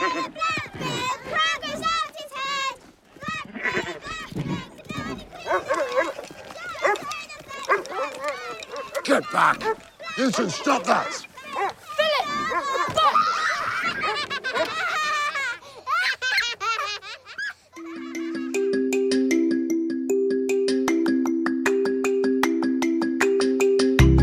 [0.00, 0.32] Get
[9.30, 9.62] back!
[10.16, 11.26] You should stop that!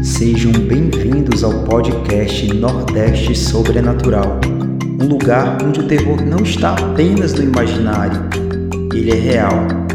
[0.03, 4.39] Sejam bem-vindos ao podcast Nordeste Sobrenatural,
[5.07, 8.19] um lugar onde o terror não está apenas no imaginário,
[8.93, 9.86] ele é real.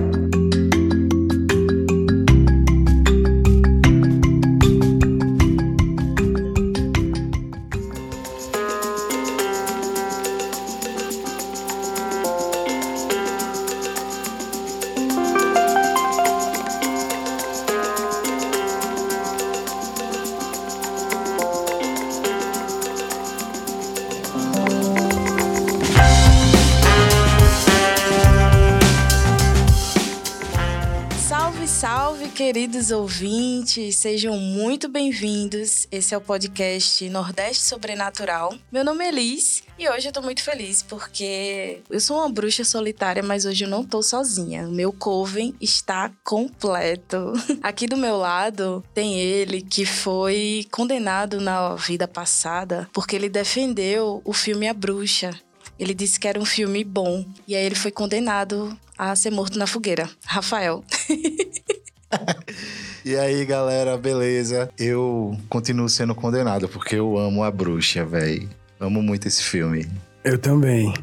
[34.02, 35.86] Sejam muito bem-vindos.
[35.88, 38.52] Esse é o podcast Nordeste Sobrenatural.
[38.72, 42.64] Meu nome é Liz e hoje eu tô muito feliz porque eu sou uma bruxa
[42.64, 44.66] solitária, mas hoje eu não tô sozinha.
[44.66, 47.32] Meu coven está completo.
[47.62, 54.20] Aqui do meu lado tem ele que foi condenado na vida passada porque ele defendeu
[54.24, 55.30] o filme A Bruxa.
[55.78, 57.24] Ele disse que era um filme bom.
[57.46, 60.10] E aí ele foi condenado a ser morto na fogueira.
[60.24, 60.84] Rafael.
[63.04, 64.70] E aí, galera, beleza?
[64.78, 68.48] Eu continuo sendo condenado porque eu amo a bruxa, velho.
[68.78, 69.88] Amo muito esse filme.
[70.24, 70.94] Eu também.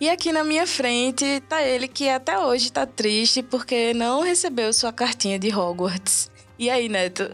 [0.00, 4.72] E aqui na minha frente tá ele que até hoje tá triste porque não recebeu
[4.72, 6.28] sua cartinha de Hogwarts.
[6.58, 7.30] E aí, Neto?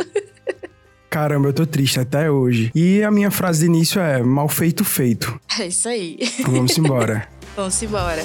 [1.08, 2.70] Caramba, eu tô triste até hoje.
[2.74, 5.40] E a minha frase de início é: mal feito, feito.
[5.58, 6.18] É isso aí.
[6.46, 7.26] Vamos embora.
[7.56, 8.22] Vamos embora.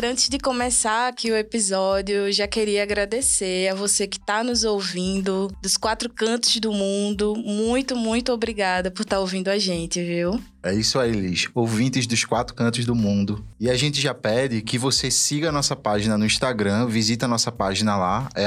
[0.00, 0.09] galera.
[0.20, 5.50] Antes de começar aqui o episódio, já queria agradecer a você que está nos ouvindo
[5.62, 7.34] dos quatro cantos do mundo.
[7.36, 10.38] Muito, muito obrigada por estar ouvindo a gente, viu?
[10.62, 11.48] É isso aí, Liz.
[11.54, 13.42] Ouvintes dos quatro cantos do mundo.
[13.58, 17.28] E a gente já pede que você siga a nossa página no Instagram, visita a
[17.28, 18.46] nossa página lá, é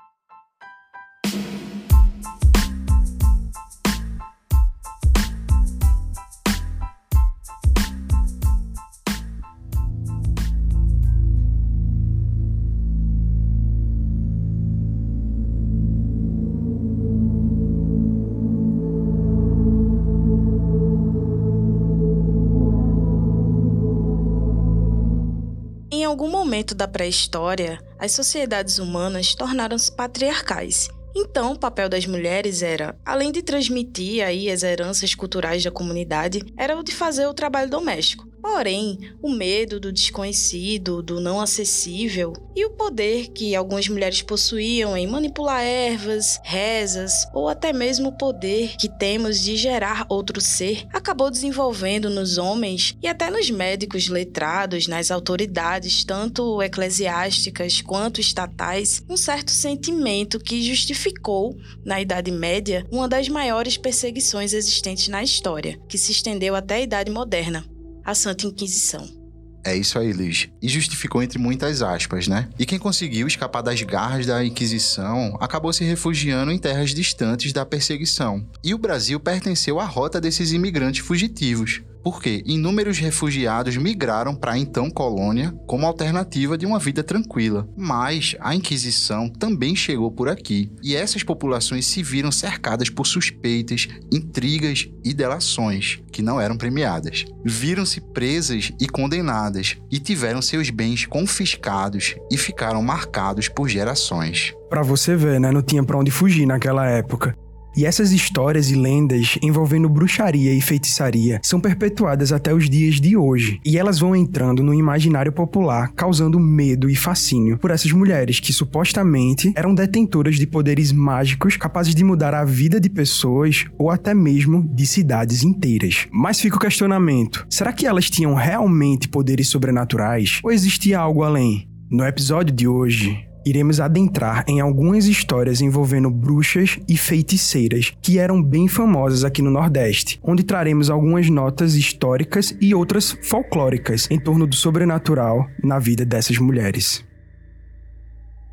[26.13, 30.91] Algum momento da pré-história, as sociedades humanas tornaram-se patriarcais.
[31.15, 36.43] Então, o papel das mulheres era, além de transmitir aí as heranças culturais da comunidade,
[36.55, 38.32] era o de fazer o trabalho doméstico.
[38.43, 44.97] Porém, o medo do desconhecido, do não acessível e o poder que algumas mulheres possuíam
[44.97, 50.87] em manipular ervas, rezas ou até mesmo o poder que temos de gerar outro ser
[50.93, 59.05] acabou desenvolvendo nos homens e até nos médicos letrados, nas autoridades, tanto eclesiásticas quanto estatais,
[59.09, 65.79] um certo sentimento que justificou, na Idade Média, uma das maiores perseguições existentes na história,
[65.89, 67.72] que se estendeu até a Idade Moderna
[68.05, 69.23] a Santa Inquisição.
[69.65, 70.49] É isso aí, Liz.
[70.61, 72.49] E justificou entre muitas aspas, né?
[72.59, 77.65] E quem conseguiu escapar das garras da Inquisição acabou se refugiando em terras distantes da
[77.65, 78.45] perseguição.
[78.65, 84.59] E o Brasil pertenceu à rota desses imigrantes fugitivos porque inúmeros refugiados migraram para a
[84.59, 87.69] então colônia como alternativa de uma vida tranquila.
[87.77, 93.89] Mas a Inquisição também chegou por aqui, e essas populações se viram cercadas por suspeitas,
[94.13, 97.25] intrigas e delações, que não eram premiadas.
[97.45, 104.55] Viram-se presas e condenadas, e tiveram seus bens confiscados e ficaram marcados por gerações.
[104.69, 105.53] Para você ver, né?
[105.53, 107.37] Não tinha para onde fugir naquela época.
[107.77, 113.17] E essas histórias e lendas envolvendo bruxaria e feitiçaria são perpetuadas até os dias de
[113.17, 118.41] hoje, e elas vão entrando no imaginário popular, causando medo e fascínio por essas mulheres
[118.41, 123.91] que supostamente eram detentoras de poderes mágicos capazes de mudar a vida de pessoas ou
[123.91, 126.07] até mesmo de cidades inteiras.
[126.11, 131.69] Mas fica o questionamento: será que elas tinham realmente poderes sobrenaturais ou existia algo além?
[131.91, 138.43] No episódio de hoje, iremos adentrar em algumas histórias envolvendo bruxas e feiticeiras que eram
[138.43, 144.47] bem famosas aqui no Nordeste, onde traremos algumas notas históricas e outras folclóricas em torno
[144.47, 147.05] do sobrenatural na vida dessas mulheres.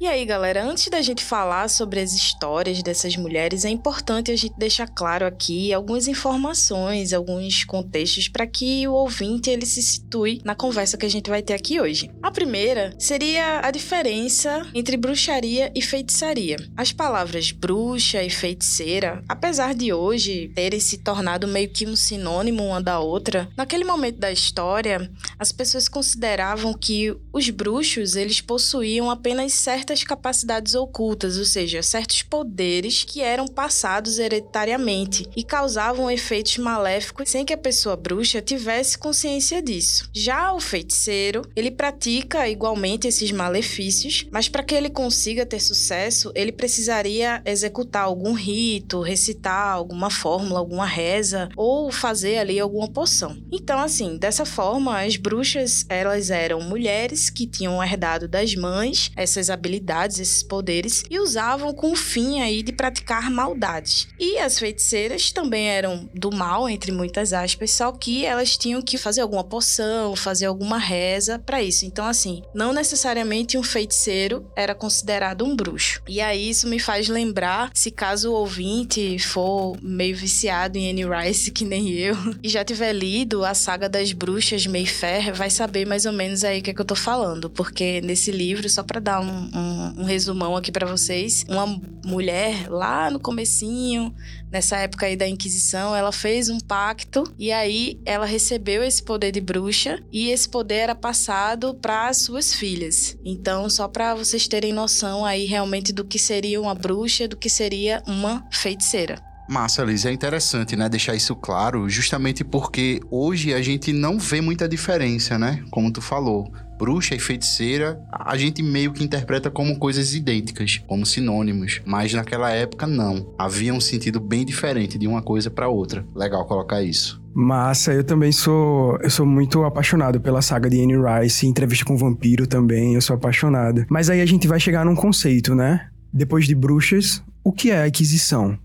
[0.01, 4.36] E aí, galera, antes da gente falar sobre as histórias dessas mulheres, é importante a
[4.38, 10.42] gente deixar claro aqui algumas informações, alguns contextos para que o ouvinte ele se situe
[10.46, 12.10] na conversa que a gente vai ter aqui hoje.
[12.24, 16.56] A primeira seria a diferença entre bruxaria e feitiçaria.
[16.78, 22.63] As palavras bruxa e feiticeira, apesar de hoje terem se tornado meio que um sinônimo
[22.63, 29.12] uma da outra, naquele momento da história, as pessoas consideravam que os bruxos eles possuíam
[29.12, 36.12] apenas certas certas capacidades ocultas, ou seja, certos poderes que eram passados hereditariamente e causavam
[36.12, 40.09] efeitos maléficos sem que a pessoa bruxa tivesse consciência disso.
[40.13, 46.31] Já o feiticeiro, ele pratica igualmente esses malefícios, mas para que ele consiga ter sucesso,
[46.36, 53.38] ele precisaria executar algum rito, recitar alguma fórmula, alguma reza ou fazer ali alguma poção.
[53.51, 59.50] Então, assim, dessa forma, as bruxas, elas eram mulheres que tinham herdado das mães essas
[59.50, 64.07] habilidades habilidades, esses poderes, e usavam com o fim aí de praticar maldades.
[64.19, 68.97] E as feiticeiras também eram do mal, entre muitas aspas, só que elas tinham que
[68.97, 71.85] fazer alguma poção, fazer alguma reza para isso.
[71.85, 76.01] Então, assim, não necessariamente um feiticeiro era considerado um bruxo.
[76.07, 81.05] E aí isso me faz lembrar, se caso o ouvinte for meio viciado em Anne
[81.05, 85.85] Rice, que nem eu, e já tiver lido a saga das bruxas Mayfair, vai saber
[85.85, 88.83] mais ou menos aí o que, é que eu tô falando, porque nesse livro, só
[88.83, 91.45] para dar um, um um, resumão aqui para vocês.
[91.48, 94.13] Uma mulher lá no comecinho,
[94.51, 99.31] nessa época aí da Inquisição, ela fez um pacto e aí ela recebeu esse poder
[99.31, 103.18] de bruxa e esse poder era passado para as suas filhas.
[103.24, 107.50] Então, só para vocês terem noção aí realmente do que seria uma bruxa, do que
[107.50, 109.22] seria uma feiticeira.
[109.50, 114.42] Massa, Liz, é interessante, né, deixar isso claro, justamente porque hoje a gente não vê
[114.42, 119.77] muita diferença, né, como tu falou bruxa e feiticeira, a gente meio que interpreta como
[119.77, 123.33] coisas idênticas, como sinônimos, mas naquela época não.
[123.37, 126.07] Havia um sentido bem diferente de uma coisa para outra.
[126.15, 127.21] Legal colocar isso.
[127.35, 131.95] Massa, eu também sou, eu sou muito apaixonado pela saga de Anne Rice, entrevista com
[131.95, 133.85] o vampiro também, eu sou apaixonado.
[133.89, 135.89] Mas aí a gente vai chegar num conceito, né?
[136.13, 138.57] Depois de bruxas, o que é aquisição?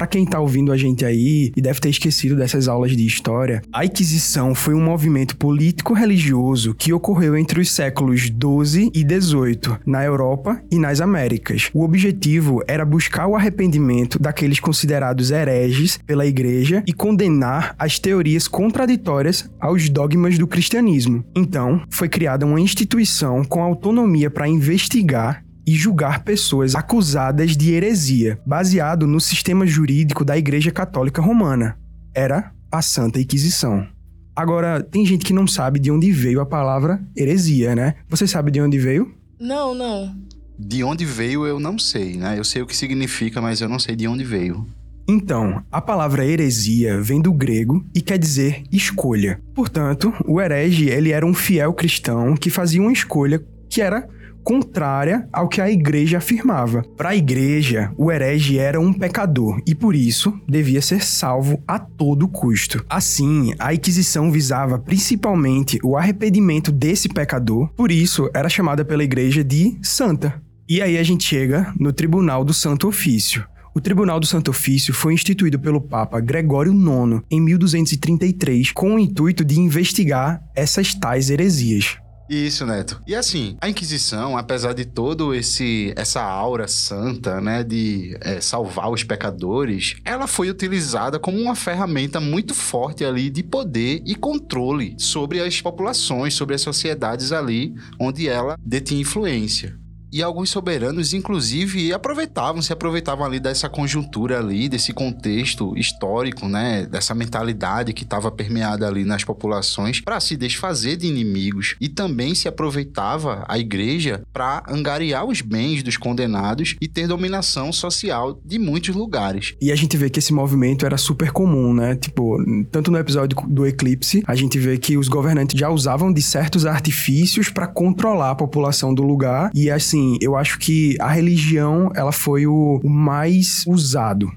[0.00, 3.60] Para quem tá ouvindo a gente aí e deve ter esquecido dessas aulas de história,
[3.70, 10.02] a Inquisição foi um movimento político-religioso que ocorreu entre os séculos 12 e 18 na
[10.02, 11.68] Europa e nas Américas.
[11.74, 18.48] O objetivo era buscar o arrependimento daqueles considerados hereges pela igreja e condenar as teorias
[18.48, 21.22] contraditórias aos dogmas do cristianismo.
[21.36, 28.40] Então, foi criada uma instituição com autonomia para investigar e julgar pessoas acusadas de heresia,
[28.44, 31.78] baseado no sistema jurídico da Igreja Católica Romana.
[32.12, 33.86] Era a Santa Inquisição.
[34.34, 37.94] Agora, tem gente que não sabe de onde veio a palavra heresia, né?
[38.08, 39.14] Você sabe de onde veio?
[39.38, 40.12] Não, não.
[40.58, 42.36] De onde veio eu não sei, né?
[42.36, 44.66] Eu sei o que significa, mas eu não sei de onde veio.
[45.08, 49.40] Então, a palavra heresia vem do grego e quer dizer escolha.
[49.54, 54.08] Portanto, o herege ele era um fiel cristão que fazia uma escolha que era
[54.42, 56.82] contrária ao que a igreja afirmava.
[56.96, 61.78] Para a igreja, o herege era um pecador e por isso devia ser salvo a
[61.78, 62.84] todo custo.
[62.88, 69.42] Assim, a Inquisição visava principalmente o arrependimento desse pecador, por isso era chamada pela igreja
[69.42, 70.40] de santa.
[70.68, 73.44] E aí a gente chega no Tribunal do Santo Ofício
[73.74, 78.98] O Tribunal do Santo Ofício foi instituído pelo Papa Gregório IX em 1233 com o
[78.98, 81.98] intuito de investigar essas tais heresias.
[82.30, 83.02] Isso, Neto.
[83.08, 88.88] E assim, a Inquisição, apesar de todo esse essa aura santa, né, de é, salvar
[88.88, 94.94] os pecadores, ela foi utilizada como uma ferramenta muito forte ali de poder e controle
[94.96, 99.76] sobre as populações, sobre as sociedades ali onde ela detinha influência.
[100.12, 106.86] E alguns soberanos, inclusive, aproveitavam, se aproveitavam ali dessa conjuntura ali, desse contexto histórico, né?
[106.86, 111.76] Dessa mentalidade que estava permeada ali nas populações para se desfazer de inimigos.
[111.80, 117.72] E também se aproveitava a igreja para angariar os bens dos condenados e ter dominação
[117.72, 119.54] social de muitos lugares.
[119.60, 121.94] E a gente vê que esse movimento era super comum, né?
[121.94, 122.36] Tipo,
[122.70, 126.66] tanto no episódio do Eclipse, a gente vê que os governantes já usavam de certos
[126.66, 131.90] artifícios para controlar a população do lugar e assim assim, eu acho que a religião,
[131.94, 134.32] ela foi o, o mais usado.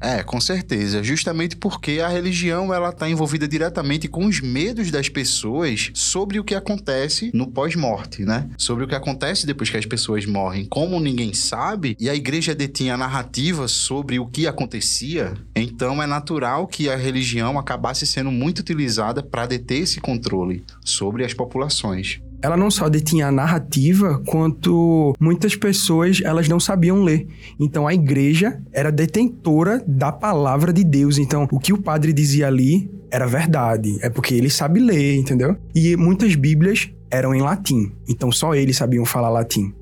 [0.00, 1.02] É, com certeza.
[1.02, 6.44] Justamente porque a religião ela está envolvida diretamente com os medos das pessoas sobre o
[6.44, 8.46] que acontece no pós-morte, né?
[8.58, 10.66] Sobre o que acontece depois que as pessoas morrem.
[10.66, 16.06] Como ninguém sabe e a igreja detinha a narrativa sobre o que acontecia, então é
[16.06, 22.20] natural que a religião acabasse sendo muito utilizada para deter esse controle sobre as populações
[22.44, 27.26] ela não só detinha a narrativa, quanto muitas pessoas elas não sabiam ler.
[27.58, 31.16] Então a igreja era detentora da palavra de Deus.
[31.16, 35.56] Então o que o padre dizia ali era verdade, é porque ele sabe ler, entendeu?
[35.74, 39.72] E muitas bíblias eram em latim, então só eles sabiam falar latim.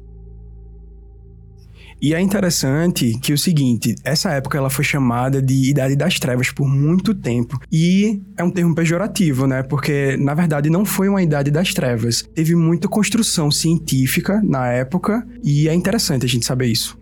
[2.02, 6.50] E é interessante que o seguinte, essa época ela foi chamada de Idade das Trevas
[6.50, 7.60] por muito tempo.
[7.70, 9.62] E é um termo pejorativo, né?
[9.62, 12.28] Porque na verdade não foi uma Idade das Trevas.
[12.34, 16.98] Teve muita construção científica na época e é interessante a gente saber isso.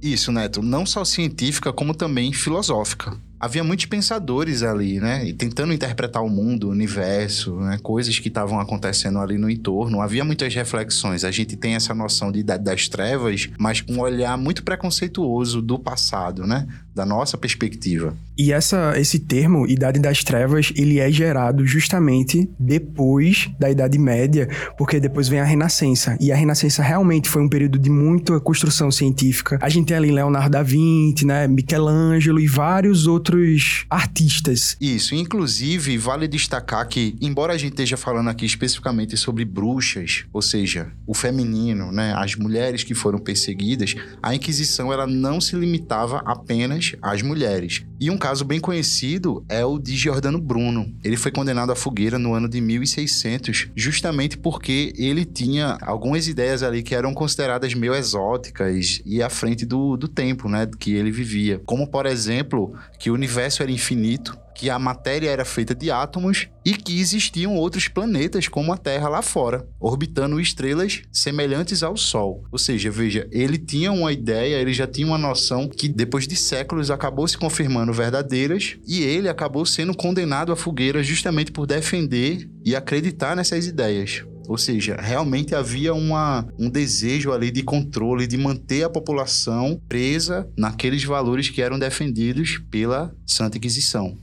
[0.00, 5.26] Isso, Neto, não só científica como também filosófica havia muitos pensadores ali, né?
[5.26, 7.78] E tentando interpretar o mundo, o universo, né?
[7.82, 10.00] Coisas que estavam acontecendo ali no entorno.
[10.00, 11.24] Havia muitas reflexões.
[11.24, 15.62] A gente tem essa noção de Idade das Trevas, mas com um olhar muito preconceituoso
[15.62, 16.66] do passado, né?
[16.94, 18.16] Da nossa perspectiva.
[18.38, 24.48] E essa, esse termo, Idade das Trevas, ele é gerado justamente depois da Idade Média,
[24.78, 26.16] porque depois vem a Renascença.
[26.20, 29.58] E a Renascença realmente foi um período de muita construção científica.
[29.60, 31.48] A gente tem ali Leonardo da Vinci, né?
[31.48, 34.76] Michelangelo e vários outros artistas.
[34.80, 40.40] Isso, inclusive vale destacar que, embora a gente esteja falando aqui especificamente sobre bruxas, ou
[40.40, 46.22] seja, o feminino, né, as mulheres que foram perseguidas, a Inquisição ela não se limitava
[46.24, 47.82] apenas às mulheres.
[48.00, 50.94] E um caso bem conhecido é o de Giordano Bruno.
[51.02, 56.62] Ele foi condenado à fogueira no ano de 1600, justamente porque ele tinha algumas ideias
[56.62, 61.10] ali que eram consideradas meio exóticas e à frente do, do tempo, né, que ele
[61.10, 61.58] vivia.
[61.64, 66.48] Como, por exemplo, que o universo era infinito, que a matéria era feita de átomos
[66.64, 72.42] e que existiam outros planetas como a Terra lá fora, orbitando estrelas semelhantes ao Sol.
[72.50, 76.34] Ou seja, veja, ele tinha uma ideia, ele já tinha uma noção que depois de
[76.34, 82.50] séculos acabou se confirmando verdadeiras e ele acabou sendo condenado à fogueira justamente por defender
[82.64, 84.24] e acreditar nessas ideias.
[84.48, 90.50] Ou seja, realmente havia uma, um desejo ali de controle, de manter a população presa
[90.56, 94.18] naqueles valores que eram defendidos pela Santa Inquisição.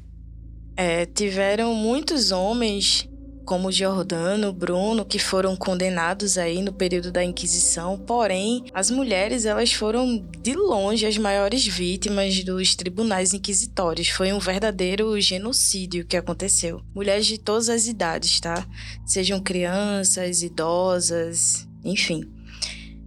[0.78, 3.08] É, tiveram muitos homens
[3.46, 7.98] como Giordano, Bruno, que foram condenados aí no período da Inquisição.
[7.98, 14.10] Porém, as mulheres elas foram de longe as maiores vítimas dos tribunais inquisitórios.
[14.10, 16.82] Foi um verdadeiro genocídio que aconteceu.
[16.94, 18.68] Mulheres de todas as idades, tá?
[19.06, 22.24] Sejam crianças, idosas, enfim.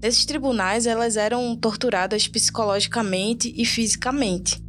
[0.00, 4.67] Nesses tribunais, elas eram torturadas psicologicamente e fisicamente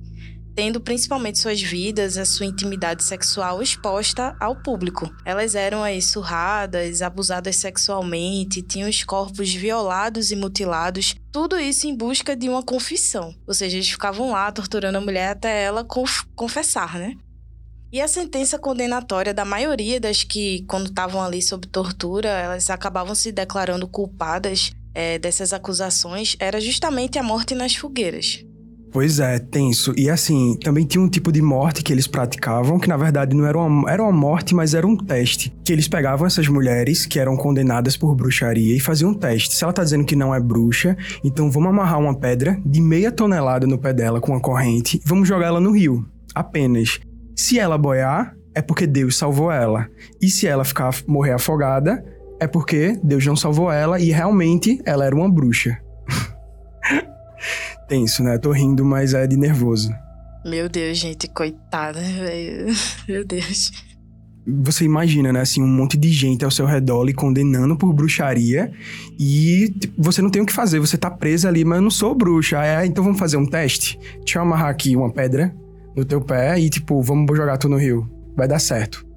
[0.59, 5.09] tendo principalmente suas vidas, a sua intimidade sexual exposta ao público.
[5.23, 11.95] Elas eram aí surradas, abusadas sexualmente, tinham os corpos violados e mutilados, tudo isso em
[11.95, 13.33] busca de uma confissão.
[13.47, 17.15] Ou seja, eles ficavam lá torturando a mulher até ela conf confessar, né?
[17.89, 23.15] E a sentença condenatória da maioria das que, quando estavam ali sob tortura, elas acabavam
[23.15, 28.43] se declarando culpadas é, dessas acusações, era justamente a morte nas fogueiras.
[28.91, 29.93] Pois é, tenso.
[29.95, 33.45] E assim, também tinha um tipo de morte que eles praticavam, que na verdade não
[33.45, 35.53] era uma, era uma morte, mas era um teste.
[35.63, 39.55] Que eles pegavam essas mulheres que eram condenadas por bruxaria e faziam um teste.
[39.55, 43.11] Se ela tá dizendo que não é bruxa, então vamos amarrar uma pedra de meia
[43.11, 46.03] tonelada no pé dela com uma corrente e vamos jogar ela no rio.
[46.33, 46.99] Apenas.
[47.35, 49.87] Se ela boiar, é porque Deus salvou ela.
[50.19, 52.03] E se ela ficar morrer afogada,
[52.39, 55.77] é porque Deus não salvou ela e realmente ela era uma bruxa.
[57.89, 58.37] tenso, né?
[58.37, 59.91] Tô rindo, mas é de nervoso.
[60.45, 62.67] Meu Deus, gente, coitada, velho.
[63.09, 63.71] Meu Deus.
[64.47, 68.71] Você imagina, né, assim, um monte de gente ao seu redor lhe condenando por bruxaria
[69.19, 71.91] e tipo, você não tem o que fazer, você tá presa ali, mas eu não
[71.91, 72.63] sou bruxa.
[72.63, 73.99] É, então vamos fazer um teste?
[74.19, 75.53] Deixa eu amarrar aqui uma pedra
[75.95, 78.09] no teu pé e, tipo, vamos jogar tu no rio.
[78.35, 79.08] Vai dar certo.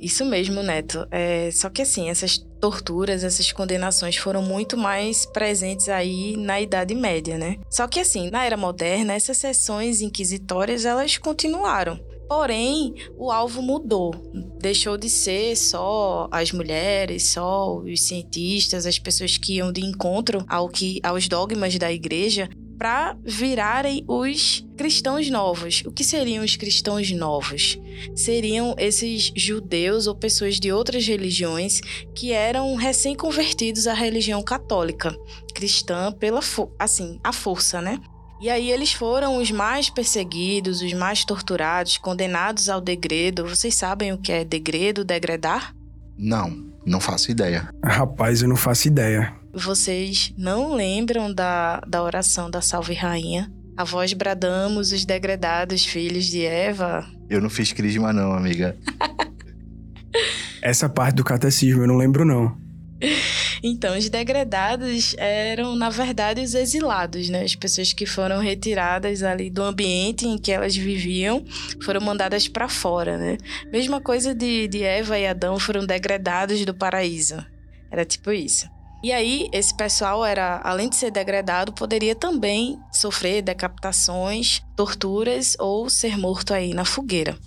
[0.00, 1.06] Isso mesmo, Neto.
[1.10, 6.94] É, só que assim, essas torturas, essas condenações foram muito mais presentes aí na Idade
[6.94, 7.58] Média, né?
[7.70, 11.98] Só que assim, na Era Moderna, essas sessões inquisitórias, elas continuaram.
[12.28, 14.12] Porém, o alvo mudou.
[14.60, 20.44] Deixou de ser só as mulheres, só os cientistas, as pessoas que iam de encontro
[20.48, 25.82] ao que, aos dogmas da igreja, para virarem os cristãos novos.
[25.86, 27.78] O que seriam os cristãos novos?
[28.14, 31.80] Seriam esses judeus ou pessoas de outras religiões
[32.14, 35.16] que eram recém-convertidos à religião católica,
[35.54, 36.40] cristã pela
[36.78, 37.98] assim, a força, né?
[38.38, 43.46] E aí eles foram os mais perseguidos, os mais torturados, condenados ao degredo.
[43.46, 45.74] Vocês sabem o que é degredo, degredar?
[46.18, 47.70] Não, não faço ideia.
[47.82, 49.34] Rapaz, eu não faço ideia.
[49.58, 53.50] Vocês não lembram da, da oração da Salve Rainha?
[53.74, 57.08] A voz bradamos os degredados filhos de Eva.
[57.30, 58.76] Eu não fiz crisma não, amiga.
[60.60, 62.54] Essa parte do catecismo eu não lembro não.
[63.62, 67.42] Então, os degredados eram, na verdade, os exilados, né?
[67.42, 71.42] As pessoas que foram retiradas ali do ambiente em que elas viviam,
[71.82, 73.38] foram mandadas para fora, né?
[73.72, 77.42] Mesma coisa de, de Eva e Adão foram degredados do paraíso.
[77.90, 78.75] Era tipo isso.
[79.06, 85.88] E aí, esse pessoal era, além de ser degradado, poderia também sofrer decapitações, torturas ou
[85.88, 87.38] ser morto aí na fogueira.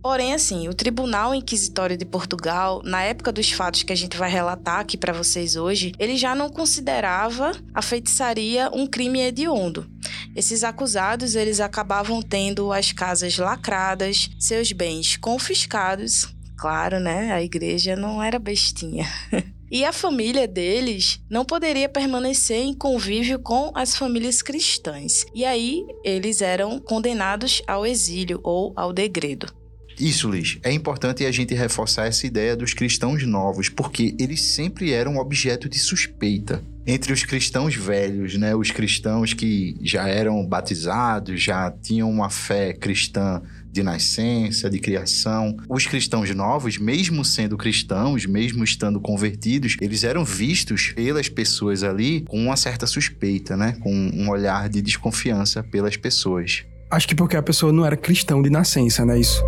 [0.00, 4.30] Porém, assim, o Tribunal Inquisitório de Portugal, na época dos fatos que a gente vai
[4.30, 9.90] relatar aqui para vocês hoje, ele já não considerava a feitiçaria um crime hediondo.
[10.36, 16.32] Esses acusados, eles acabavam tendo as casas lacradas, seus bens confiscados.
[16.56, 17.32] Claro, né?
[17.32, 19.08] A igreja não era bestinha.
[19.70, 25.24] E a família deles não poderia permanecer em convívio com as famílias cristãs.
[25.32, 29.60] E aí eles eram condenados ao exílio ou ao degredo.
[30.00, 30.58] Isso, Liz.
[30.62, 35.68] É importante a gente reforçar essa ideia dos cristãos novos, porque eles sempre eram objeto
[35.68, 36.64] de suspeita.
[36.86, 42.72] Entre os cristãos velhos, né, os cristãos que já eram batizados, já tinham uma fé
[42.72, 45.56] cristã de nascença, de criação.
[45.68, 52.22] Os cristãos novos, mesmo sendo cristãos, mesmo estando convertidos, eles eram vistos pelas pessoas ali
[52.28, 53.76] com uma certa suspeita, né?
[53.80, 56.64] Com um olhar de desconfiança pelas pessoas.
[56.90, 59.18] Acho que porque a pessoa não era cristão de nascença, né?
[59.18, 59.42] Isso.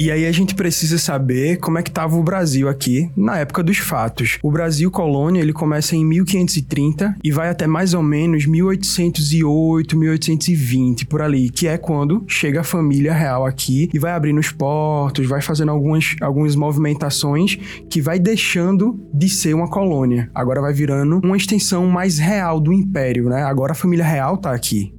[0.00, 3.64] E aí a gente precisa saber como é que estava o Brasil aqui na época
[3.64, 4.38] dos fatos.
[4.40, 11.06] O Brasil colônia, ele começa em 1530 e vai até mais ou menos 1808, 1820
[11.06, 15.26] por ali, que é quando chega a família real aqui e vai abrindo os portos,
[15.26, 17.56] vai fazendo algumas, algumas movimentações
[17.90, 20.30] que vai deixando de ser uma colônia.
[20.32, 23.42] Agora vai virando uma extensão mais real do império, né?
[23.42, 24.96] Agora a família real tá aqui.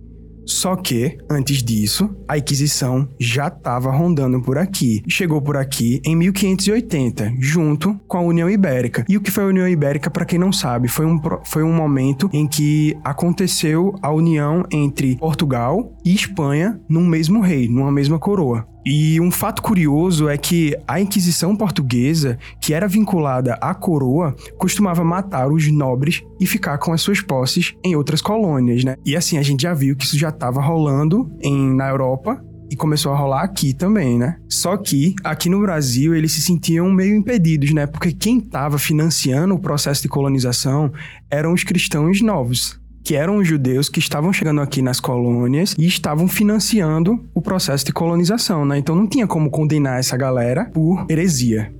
[0.50, 5.04] Só que, antes disso, a Inquisição já estava rondando por aqui.
[5.08, 9.06] Chegou por aqui em 1580, junto com a União Ibérica.
[9.08, 11.72] E o que foi a União Ibérica, para quem não sabe, foi um, foi um
[11.72, 18.18] momento em que aconteceu a união entre Portugal e Espanha num mesmo rei, numa mesma
[18.18, 18.68] coroa.
[18.86, 25.04] E um fato curioso é que a Inquisição portuguesa, que era vinculada à coroa, costumava
[25.04, 28.96] matar os nobres e ficar com as suas posses em outras colônias, né?
[29.06, 32.76] E assim, a gente já viu que isso já estava rolando em, na Europa e
[32.76, 34.38] começou a rolar aqui também, né?
[34.48, 37.86] Só que aqui no Brasil eles se sentiam meio impedidos, né?
[37.86, 40.92] Porque quem estava financiando o processo de colonização
[41.30, 42.79] eram os cristãos novos
[43.10, 47.84] que eram os judeus que estavam chegando aqui nas colônias e estavam financiando o processo
[47.84, 48.78] de colonização, né?
[48.78, 51.74] Então não tinha como condenar essa galera por heresia.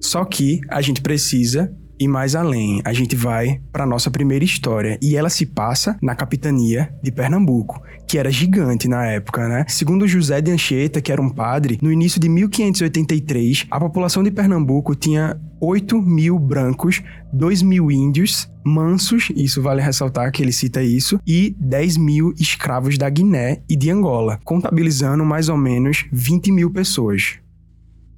[0.00, 2.80] Só que a gente precisa ir mais além.
[2.84, 7.82] A gente vai para nossa primeira história e ela se passa na capitania de Pernambuco,
[8.08, 9.66] que era gigante na época, né?
[9.68, 14.30] Segundo José de Anchieta, que era um padre, no início de 1583, a população de
[14.30, 20.82] Pernambuco tinha 8 mil brancos, 2 mil índios, mansos, isso vale ressaltar que ele cita
[20.82, 26.50] isso, e 10 mil escravos da Guiné e de Angola, contabilizando mais ou menos 20
[26.50, 27.38] mil pessoas.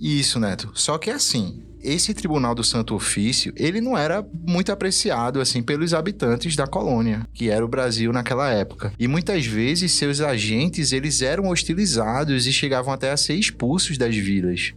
[0.00, 0.70] Isso, Neto.
[0.74, 5.62] Só que é assim, esse Tribunal do Santo Ofício, ele não era muito apreciado assim
[5.62, 8.92] pelos habitantes da colônia, que era o Brasil naquela época.
[8.98, 14.16] E muitas vezes seus agentes, eles eram hostilizados e chegavam até a ser expulsos das
[14.16, 14.74] vilas.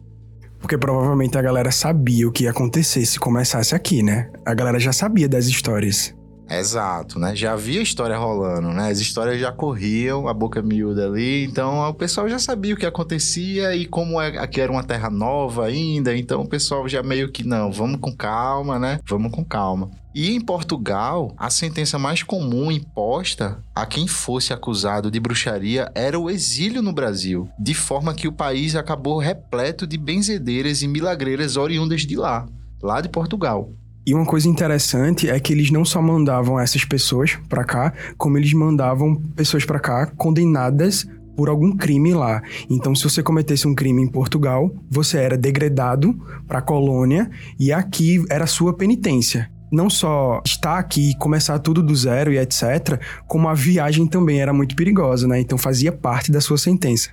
[0.60, 4.32] Porque provavelmente a galera sabia o que ia acontecer se começasse aqui, né?
[4.44, 6.14] A galera já sabia das histórias.
[6.50, 7.36] Exato, né?
[7.36, 8.90] Já havia história rolando, né?
[8.90, 12.86] As histórias já corriam, a boca miúda ali, então o pessoal já sabia o que
[12.86, 17.32] acontecia e como é, aqui era uma terra nova ainda, então o pessoal já meio
[17.32, 19.00] que, não, vamos com calma, né?
[19.08, 19.90] Vamos com calma.
[20.14, 26.18] E em Portugal, a sentença mais comum imposta a quem fosse acusado de bruxaria era
[26.18, 31.58] o exílio no Brasil, de forma que o país acabou repleto de benzedeiras e milagreiras
[31.58, 32.48] oriundas de lá,
[32.82, 33.70] lá de Portugal.
[34.06, 38.38] E uma coisa interessante é que eles não só mandavam essas pessoas para cá, como
[38.38, 42.42] eles mandavam pessoas para cá condenadas por algum crime lá.
[42.70, 46.14] Então, se você cometesse um crime em Portugal, você era degradado
[46.48, 49.50] para a colônia e aqui era a sua penitência.
[49.72, 54.40] Não só estar aqui e começar tudo do zero e etc., como a viagem também
[54.40, 55.40] era muito perigosa, né?
[55.40, 57.10] Então fazia parte da sua sentença.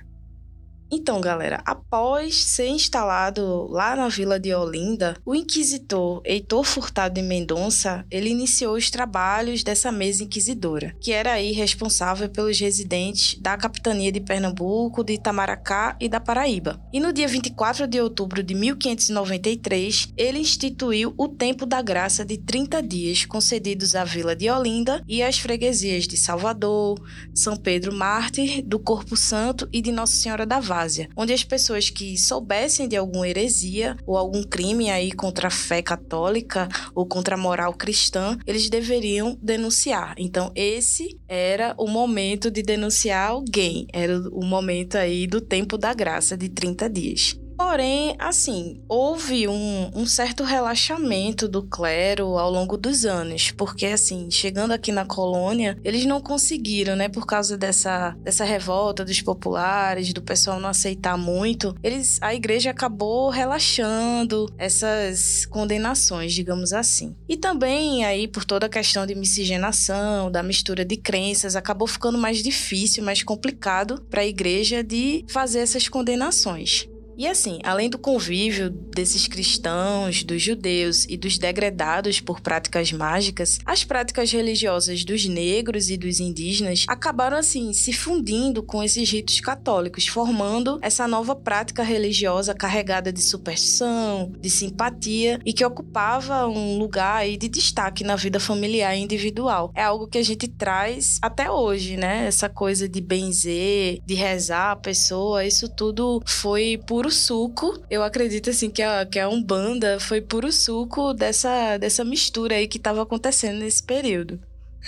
[0.95, 7.21] Então, galera, após ser instalado lá na vila de Olinda, o inquisitor Heitor Furtado de
[7.23, 13.57] Mendonça, ele iniciou os trabalhos dessa mesa inquisidora, que era aí responsável pelos residentes da
[13.57, 16.79] capitania de Pernambuco, de Itamaracá e da Paraíba.
[16.93, 22.37] E no dia 24 de outubro de 1593, ele instituiu o tempo da graça de
[22.37, 27.01] 30 dias concedidos à vila de Olinda e às freguesias de Salvador,
[27.33, 30.82] São Pedro Mártir, do Corpo Santo e de Nossa Senhora da Vaz
[31.15, 35.81] onde as pessoas que soubessem de alguma heresia ou algum crime aí contra a fé
[35.81, 40.15] católica ou contra a moral cristã, eles deveriam denunciar.
[40.17, 45.93] Então, esse era o momento de denunciar alguém, era o momento aí do tempo da
[45.93, 47.42] graça de 30 dias.
[47.65, 54.29] Porém, assim, houve um, um, certo relaxamento do clero ao longo dos anos, porque, assim,
[54.29, 60.11] chegando aqui na colônia, eles não conseguiram, né, por causa dessa, dessa revolta dos populares,
[60.11, 67.15] do pessoal não aceitar muito, eles, a igreja acabou relaxando essas condenações, digamos assim.
[67.29, 72.17] E também, aí, por toda a questão de miscigenação, da mistura de crenças, acabou ficando
[72.17, 76.89] mais difícil, mais complicado para a igreja de fazer essas condenações.
[77.17, 83.59] E assim, além do convívio desses cristãos, dos judeus e dos degradados por práticas mágicas,
[83.65, 89.39] as práticas religiosas dos negros e dos indígenas acabaram assim se fundindo com esses ritos
[89.39, 96.77] católicos, formando essa nova prática religiosa carregada de superstição, de simpatia e que ocupava um
[96.77, 99.71] lugar de destaque na vida familiar e individual.
[99.75, 102.25] É algo que a gente traz até hoje, né?
[102.25, 107.79] Essa coisa de benzer, de rezar a pessoa, isso tudo foi puro suco.
[107.89, 112.67] Eu acredito assim que a, que a Umbanda foi puro suco dessa, dessa mistura aí
[112.67, 114.39] que estava acontecendo nesse período.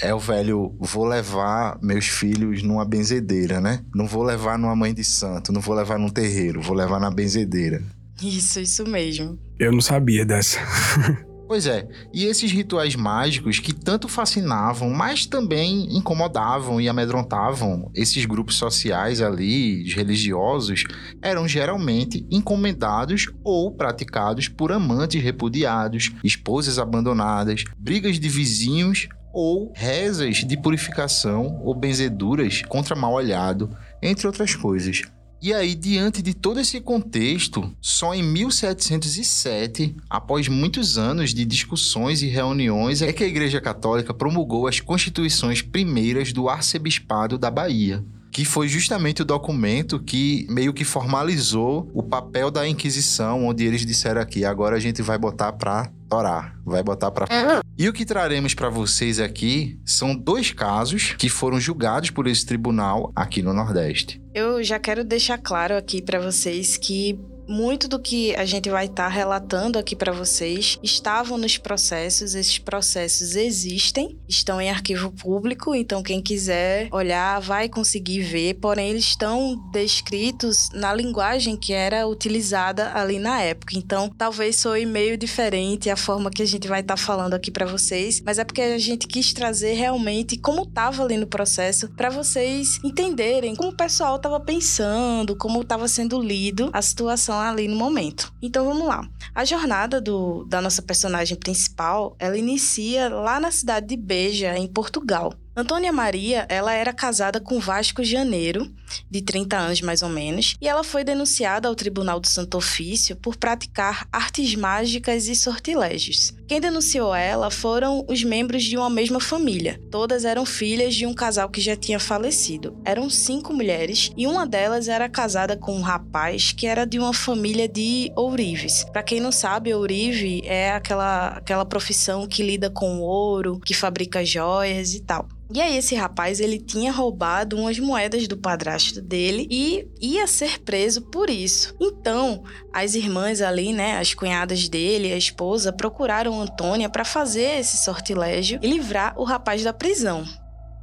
[0.02, 3.82] É o velho, vou levar meus filhos numa benzedeira, né?
[3.96, 7.10] Não vou levar numa mãe de santo, não vou levar num terreiro, vou levar na
[7.10, 7.82] benzedeira.
[8.22, 9.40] Isso, isso mesmo.
[9.58, 10.60] Eu não sabia dessa.
[11.48, 18.26] Pois é, e esses rituais mágicos que tanto fascinavam, mas também incomodavam e amedrontavam esses
[18.26, 20.86] grupos sociais ali, religiosos,
[21.22, 30.38] eram geralmente encomendados ou praticados por amantes repudiados, esposas abandonadas, brigas de vizinhos ou rezas
[30.38, 33.70] de purificação ou benzeduras contra mal olhado,
[34.02, 35.04] entre outras coisas.
[35.42, 42.22] E aí, diante de todo esse contexto, só em 1707, após muitos anos de discussões
[42.22, 48.04] e reuniões, é que a Igreja Católica promulgou as constituições primeiras do Arcebispado da Bahia
[48.36, 53.86] que foi justamente o documento que meio que formalizou o papel da Inquisição, onde eles
[53.86, 58.06] disseram aqui, agora a gente vai botar para torar, vai botar para E o que
[58.06, 63.54] traremos para vocês aqui são dois casos que foram julgados por esse tribunal aqui no
[63.54, 64.22] Nordeste.
[64.34, 68.86] Eu já quero deixar claro aqui para vocês que muito do que a gente vai
[68.86, 75.12] estar tá relatando aqui para vocês estavam nos processos, esses processos existem, estão em arquivo
[75.12, 81.74] público, então quem quiser olhar vai conseguir ver, porém eles estão descritos na linguagem que
[81.74, 83.78] era utilizada ali na época.
[83.78, 87.52] Então, talvez soe meio diferente a forma que a gente vai estar tá falando aqui
[87.52, 91.90] para vocês, mas é porque a gente quis trazer realmente como estava ali no processo
[91.90, 97.42] para vocês entenderem como o pessoal estava pensando, como estava sendo lido a situação situação
[97.42, 98.34] ali no momento.
[98.42, 99.08] Então vamos lá.
[99.34, 104.68] A jornada do, da nossa personagem principal, ela inicia lá na cidade de Beja, em
[104.68, 105.34] Portugal.
[105.58, 108.70] Antônia Maria, ela era casada com Vasco Janeiro,
[109.10, 113.16] de 30 anos mais ou menos, e ela foi denunciada ao Tribunal do Santo Ofício
[113.16, 116.34] por praticar artes mágicas e sortilégios.
[116.46, 119.82] Quem denunciou ela foram os membros de uma mesma família.
[119.90, 122.78] Todas eram filhas de um casal que já tinha falecido.
[122.84, 127.14] Eram cinco mulheres e uma delas era casada com um rapaz que era de uma
[127.14, 128.84] família de ourives.
[128.92, 134.24] Para quem não sabe, ourive é aquela, aquela profissão que lida com ouro, que fabrica
[134.24, 135.28] joias e tal.
[135.54, 140.60] E aí esse rapaz, ele tinha roubado umas moedas do padrasto dele e ia ser
[140.60, 141.76] preso por isso.
[141.80, 147.78] Então, as irmãs ali, né, as cunhadas dele, a esposa, procuraram Antônia para fazer esse
[147.78, 150.26] sortilégio e livrar o rapaz da prisão.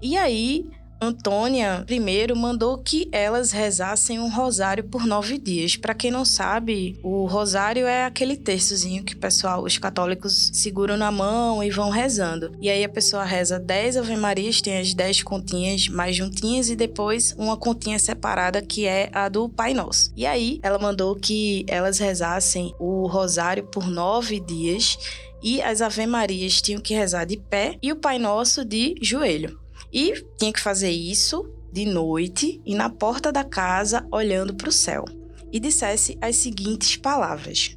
[0.01, 0.65] E aí,
[1.03, 5.75] Antônia primeiro mandou que elas rezassem um rosário por nove dias.
[5.75, 10.97] Para quem não sabe, o rosário é aquele terçozinho que o pessoal, os católicos, seguram
[10.97, 12.53] na mão e vão rezando.
[12.61, 16.77] E aí a pessoa reza dez Ave Marias, tem as dez continhas mais juntinhas e
[16.77, 20.13] depois uma continha separada que é a do Pai Nosso.
[20.17, 24.97] E aí ela mandou que elas rezassem o rosário por nove dias
[25.43, 29.62] e as Ave Marias tinham que rezar de pé e o Pai Nosso de joelho.
[29.93, 34.73] E tinha que fazer isso de noite e na porta da casa olhando para o
[34.73, 35.05] céu.
[35.53, 37.77] E dissesse as seguintes palavras: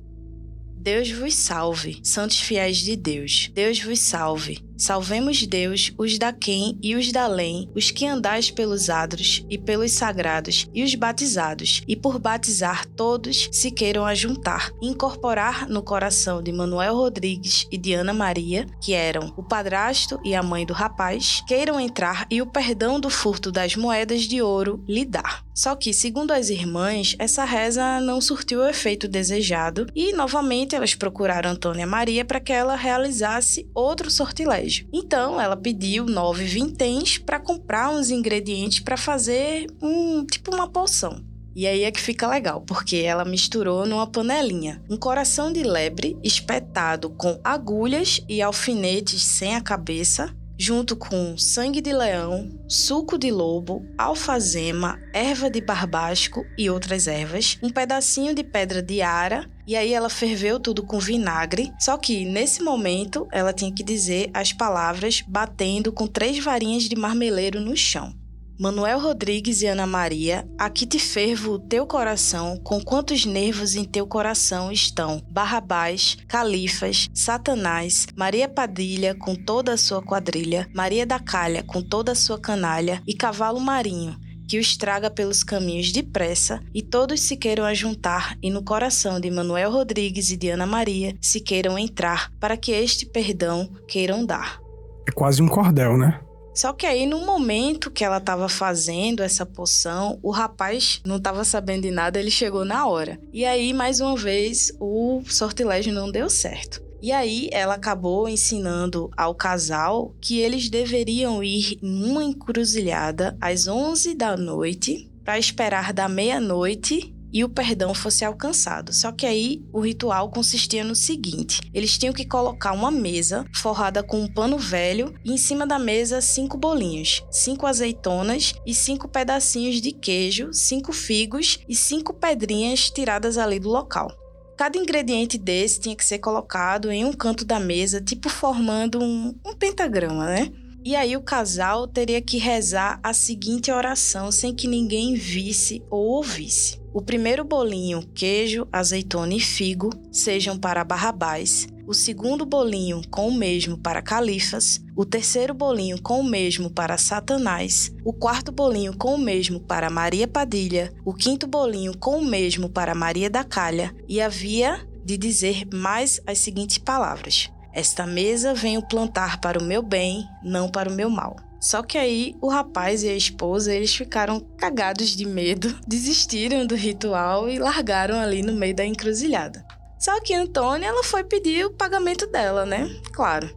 [0.78, 3.52] Deus vos salve, santos fiéis de Deus.
[3.54, 4.64] Deus vos salve.
[4.78, 9.58] Salvemos Deus, os da quem e os da além, os que andais pelos adros e
[9.58, 16.44] pelos sagrados e os batizados, e por batizar todos se queiram ajuntar, incorporar no coração
[16.44, 20.74] de Manuel Rodrigues e de Ana Maria, que eram o padrasto e a mãe do
[20.74, 25.46] rapaz, queiram entrar e o perdão do furto das moedas de ouro lhe dar.
[25.54, 30.96] Só que, segundo as irmãs, essa reza não surtiu o efeito desejado e, novamente, elas
[30.96, 34.65] procuraram Antônia Maria para que ela realizasse outro sortilégio.
[34.94, 41.24] Então, ela pediu nove vinténs para comprar uns ingredientes para fazer um tipo uma poção.
[41.56, 46.18] E aí é que fica legal, porque ela misturou numa panelinha um coração de lebre
[46.22, 53.32] espetado com agulhas e alfinetes sem a cabeça, junto com sangue de leão, suco de
[53.32, 59.76] lobo, alfazema, erva de barbasco e outras ervas, um pedacinho de pedra de ara, e
[59.76, 61.72] aí ela ferveu tudo com vinagre.
[61.80, 66.96] Só que nesse momento ela tinha que dizer as palavras batendo com três varinhas de
[66.96, 68.14] marmeleiro no chão.
[68.58, 73.84] Manuel Rodrigues e Ana Maria, aqui te fervo o teu coração, com quantos nervos em
[73.84, 81.20] teu coração estão Barrabás, Califas, Satanás, Maria Padilha com toda a sua quadrilha, Maria da
[81.20, 86.62] Calha com toda a sua canalha e Cavalo Marinho, que os traga pelos caminhos depressa
[86.74, 91.16] e todos se queiram ajuntar e no coração de Manuel Rodrigues e de Ana Maria
[91.22, 94.60] se queiram entrar para que este perdão queiram dar.
[95.08, 96.20] É quase um cordel, né?
[96.56, 101.44] Só que aí, no momento que ela estava fazendo essa poção, o rapaz não estava
[101.44, 103.20] sabendo de nada, ele chegou na hora.
[103.34, 106.82] E aí, mais uma vez, o sortilégio não deu certo.
[107.06, 114.16] E aí, ela acabou ensinando ao casal que eles deveriam ir numa encruzilhada às 11
[114.16, 118.92] da noite para esperar da meia-noite e o perdão fosse alcançado.
[118.92, 124.02] Só que aí o ritual consistia no seguinte: eles tinham que colocar uma mesa forrada
[124.02, 129.08] com um pano velho e em cima da mesa cinco bolinhos, cinco azeitonas e cinco
[129.08, 134.25] pedacinhos de queijo, cinco figos e cinco pedrinhas tiradas ali do local.
[134.58, 139.36] Cada ingrediente desse tinha que ser colocado em um canto da mesa, tipo formando um,
[139.46, 140.52] um pentagrama, né?
[140.86, 146.06] E aí o casal teria que rezar a seguinte oração sem que ninguém visse ou
[146.06, 146.80] ouvisse.
[146.94, 151.68] O primeiro bolinho, queijo, azeitona e figo, sejam para Barrabás.
[151.88, 157.00] O segundo bolinho com o mesmo para Califas, o terceiro bolinho com o mesmo para
[157.00, 162.26] Satanás, o quarto bolinho com o mesmo para Maria Padilha, o quinto bolinho com o
[162.26, 168.54] mesmo para Maria da Calha, e havia de dizer mais as seguintes palavras: esta mesa
[168.54, 171.36] venho plantar para o meu bem, não para o meu mal.
[171.60, 176.74] Só que aí o rapaz e a esposa, eles ficaram cagados de medo, desistiram do
[176.74, 179.66] ritual e largaram ali no meio da encruzilhada.
[180.00, 182.90] Só que Antônia, ela foi pedir o pagamento dela, né?
[183.12, 183.50] Claro.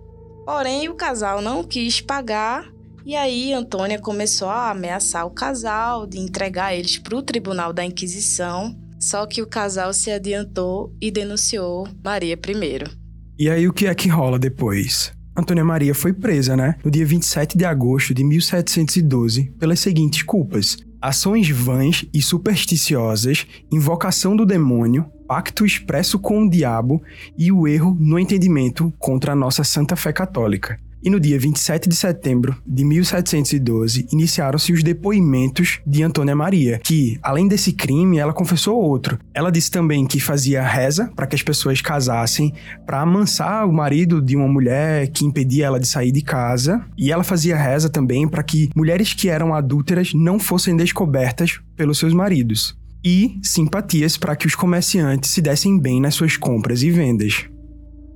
[0.45, 2.67] Porém, o casal não quis pagar
[3.05, 7.85] e aí Antônia começou a ameaçar o casal de entregar eles para o Tribunal da
[7.85, 8.77] Inquisição.
[9.01, 12.91] Só que o casal se adiantou e denunciou Maria primeiro.
[13.39, 15.13] E aí o que é que rola depois?
[15.37, 16.75] Antônia Maria foi presa, né?
[16.85, 24.35] No dia 27 de agosto de 1712, pelas seguintes culpas: ações vãs e supersticiosas, invocação
[24.35, 27.01] do demônio, pacto expresso com o diabo
[27.39, 30.77] e o erro no entendimento contra a nossa santa fé católica.
[31.03, 37.19] E no dia 27 de setembro de 1712, iniciaram-se os depoimentos de Antônia Maria, que,
[37.23, 39.19] além desse crime, ela confessou outro.
[39.33, 42.53] Ela disse também que fazia reza para que as pessoas casassem,
[42.85, 47.13] para amansar o marido de uma mulher que impedia ela de sair de casa, e
[47.13, 52.13] ela fazia reza também para que mulheres que eram adúlteras não fossem descobertas pelos seus
[52.13, 52.77] maridos.
[53.05, 57.49] E simpatias para que os comerciantes se dessem bem nas suas compras e vendas.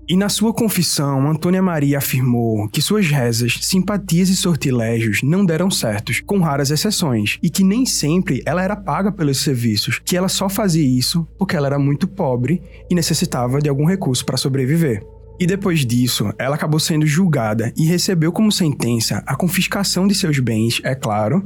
[0.09, 5.71] E na sua confissão, Antônia Maria afirmou que suas rezas, simpatias e sortilégios não deram
[5.71, 10.29] certos, com raras exceções, e que nem sempre ela era paga pelos serviços, que ela
[10.29, 12.61] só fazia isso porque ela era muito pobre
[12.91, 15.07] e necessitava de algum recurso para sobreviver.
[15.39, 20.39] E depois disso, ela acabou sendo julgada e recebeu como sentença a confiscação de seus
[20.41, 21.43] bens, é claro,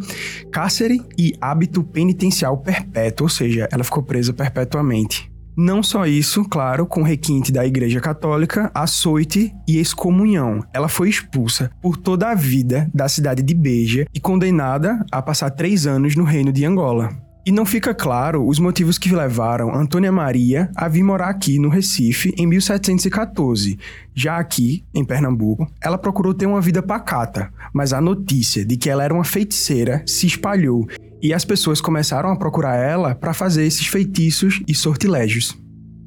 [0.50, 5.30] cárcere e hábito penitencial perpétuo, ou seja, ela ficou presa perpetuamente.
[5.56, 10.62] Não só isso, claro, com requinte da Igreja Católica, açoite e excomunhão.
[10.70, 15.48] Ela foi expulsa por toda a vida da cidade de Beja e condenada a passar
[15.48, 17.08] três anos no reino de Angola.
[17.46, 21.68] E não fica claro os motivos que levaram Antônia Maria a vir morar aqui no
[21.68, 23.78] Recife em 1714.
[24.12, 28.90] Já aqui, em Pernambuco, ela procurou ter uma vida pacata, mas a notícia de que
[28.90, 30.88] ela era uma feiticeira se espalhou
[31.26, 35.56] e as pessoas começaram a procurar ela para fazer esses feitiços e sortilégios.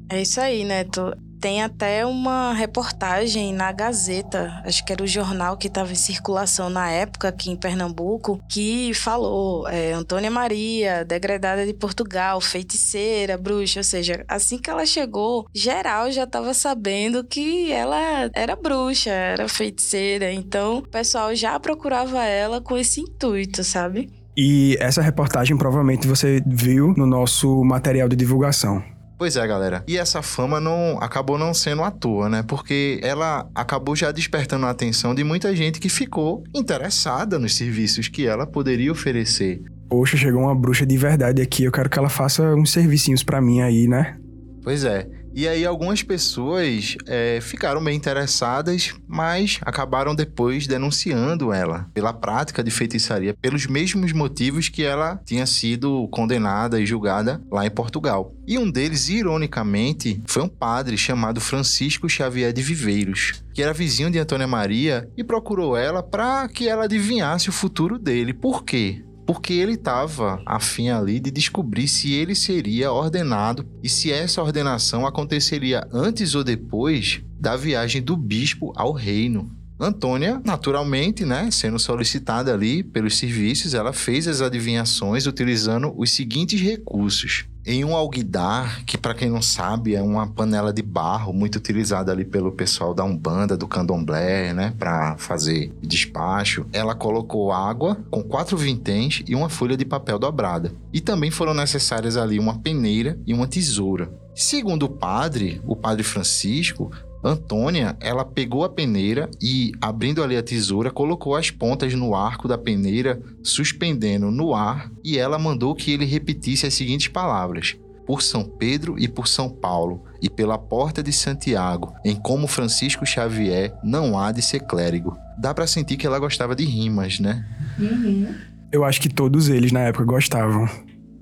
[0.08, 1.12] É isso aí, Neto.
[1.38, 6.68] Tem até uma reportagem na Gazeta, acho que era o jornal que estava em circulação
[6.68, 13.80] na época aqui em Pernambuco, que falou é, Antônia Maria, degradada de Portugal, feiticeira, bruxa,
[13.80, 19.48] ou seja, assim que ela chegou, geral já estava sabendo que ela era bruxa, era
[19.48, 24.19] feiticeira, então o pessoal já procurava ela com esse intuito, sabe?
[24.36, 28.82] E essa reportagem provavelmente você viu no nosso material de divulgação.
[29.20, 29.84] Pois é, galera.
[29.86, 32.42] E essa fama não acabou não sendo à toa, né?
[32.42, 38.08] Porque ela acabou já despertando a atenção de muita gente que ficou interessada nos serviços
[38.08, 39.60] que ela poderia oferecer.
[39.90, 43.42] Poxa, chegou uma bruxa de verdade aqui, eu quero que ela faça uns servicinhos para
[43.42, 44.16] mim aí, né?
[44.62, 45.06] Pois é.
[45.32, 52.62] E aí algumas pessoas é, ficaram bem interessadas, mas acabaram depois denunciando ela pela prática
[52.64, 58.34] de feitiçaria, pelos mesmos motivos que ela tinha sido condenada e julgada lá em Portugal.
[58.46, 64.10] E um deles, ironicamente, foi um padre chamado Francisco Xavier de Viveiros, que era vizinho
[64.10, 68.34] de Antônia Maria e procurou ela para que ela adivinhasse o futuro dele.
[68.34, 69.04] Por quê?
[69.32, 75.06] Porque ele estava afim ali de descobrir se ele seria ordenado e se essa ordenação
[75.06, 79.56] aconteceria antes ou depois da viagem do bispo ao reino.
[79.80, 86.60] Antônia, naturalmente, né, sendo solicitada ali pelos serviços, ela fez as adivinhações utilizando os seguintes
[86.60, 91.56] recursos em um alguidar, que para quem não sabe é uma panela de barro muito
[91.56, 96.66] utilizada ali pelo pessoal da Umbanda, do Candomblé, né, para fazer despacho.
[96.72, 100.72] Ela colocou água com quatro vinténs e uma folha de papel dobrada.
[100.92, 104.10] E também foram necessárias ali uma peneira e uma tesoura.
[104.34, 106.90] Segundo o padre, o padre Francisco,
[107.22, 112.48] Antônia, ela pegou a peneira e, abrindo ali a tesoura, colocou as pontas no arco
[112.48, 118.22] da peneira, suspendendo no ar, e ela mandou que ele repetisse as seguintes palavras: Por
[118.22, 123.74] São Pedro e por São Paulo, e pela porta de Santiago, em como Francisco Xavier
[123.84, 125.16] não há de ser clérigo.
[125.38, 127.46] Dá para sentir que ela gostava de rimas, né?
[127.78, 128.34] Uhum.
[128.72, 130.68] Eu acho que todos eles na época gostavam.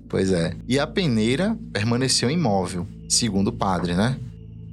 [0.08, 0.54] Pois é.
[0.66, 4.16] E a peneira permaneceu imóvel, segundo o padre, né?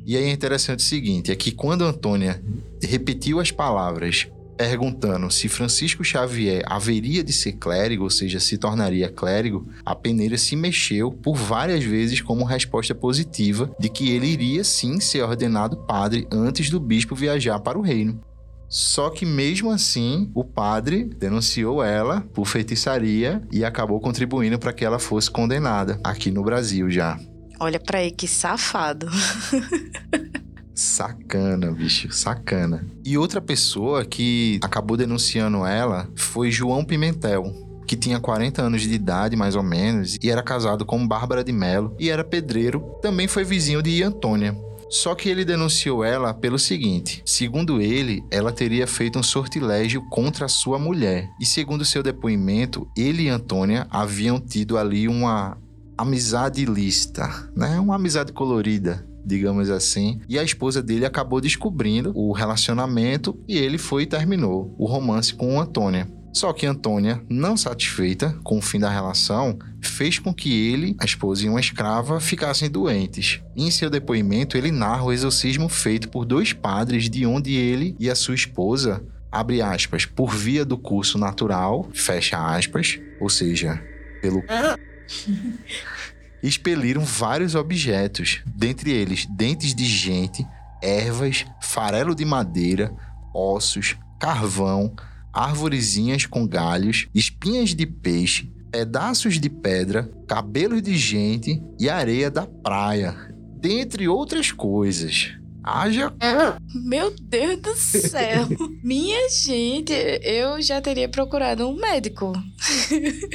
[0.06, 2.40] E aí é interessante o seguinte, é que quando Antônia
[2.82, 9.10] repetiu as palavras perguntando se Francisco Xavier haveria de ser clérigo, ou seja, se tornaria
[9.10, 14.64] clérigo, a peneira se mexeu por várias vezes como resposta positiva de que ele iria
[14.64, 18.22] sim ser ordenado padre antes do bispo viajar para o reino.
[18.68, 24.84] Só que mesmo assim, o padre denunciou ela por feitiçaria e acabou contribuindo para que
[24.84, 27.20] ela fosse condenada aqui no Brasil já.
[27.60, 29.08] Olha pra aí que safado.
[30.74, 32.86] Sacana, bicho, sacana.
[33.04, 37.44] E outra pessoa que acabou denunciando ela foi João Pimentel,
[37.88, 41.54] que tinha 40 anos de idade, mais ou menos, e era casado com Bárbara de
[41.54, 44.54] Melo e era pedreiro, também foi vizinho de Antônia.
[44.90, 50.46] Só que ele denunciou ela pelo seguinte: segundo ele, ela teria feito um sortilégio contra
[50.46, 51.30] a sua mulher.
[51.40, 55.58] E segundo seu depoimento, ele e Antônia haviam tido ali uma
[55.98, 57.80] amizade ilícita, né?
[57.80, 60.20] Uma amizade colorida, digamos assim.
[60.28, 65.34] E a esposa dele acabou descobrindo o relacionamento e ele foi e terminou o romance
[65.34, 66.08] com Antônia.
[66.36, 71.06] Só que Antônia, não satisfeita com o fim da relação, fez com que ele, a
[71.06, 73.40] esposa e uma escrava ficassem doentes.
[73.56, 78.10] em seu depoimento, ele narra o exorcismo feito por dois padres de onde ele e
[78.10, 83.82] a sua esposa, abre aspas, por via do curso natural, fecha aspas, ou seja,
[84.22, 84.42] pelo
[86.42, 90.46] expeliram vários objetos, dentre eles dentes de gente,
[90.82, 92.94] ervas, farelo de madeira,
[93.34, 94.96] ossos, carvão,
[95.34, 102.46] árvorezinhas com galhos, espinhas de peixe, pedaços de pedra, cabelos de gente e areia da
[102.46, 103.16] praia,
[103.60, 105.34] dentre outras coisas.
[105.66, 106.14] Haja.
[106.76, 108.48] Meu Deus do céu.
[108.84, 112.34] Minha gente, eu já teria procurado um médico.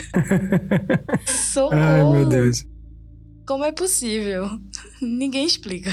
[1.27, 1.75] Socorro.
[1.75, 2.65] Ai, meu Deus.
[3.47, 4.49] Como é possível?
[5.03, 5.91] Ninguém explica.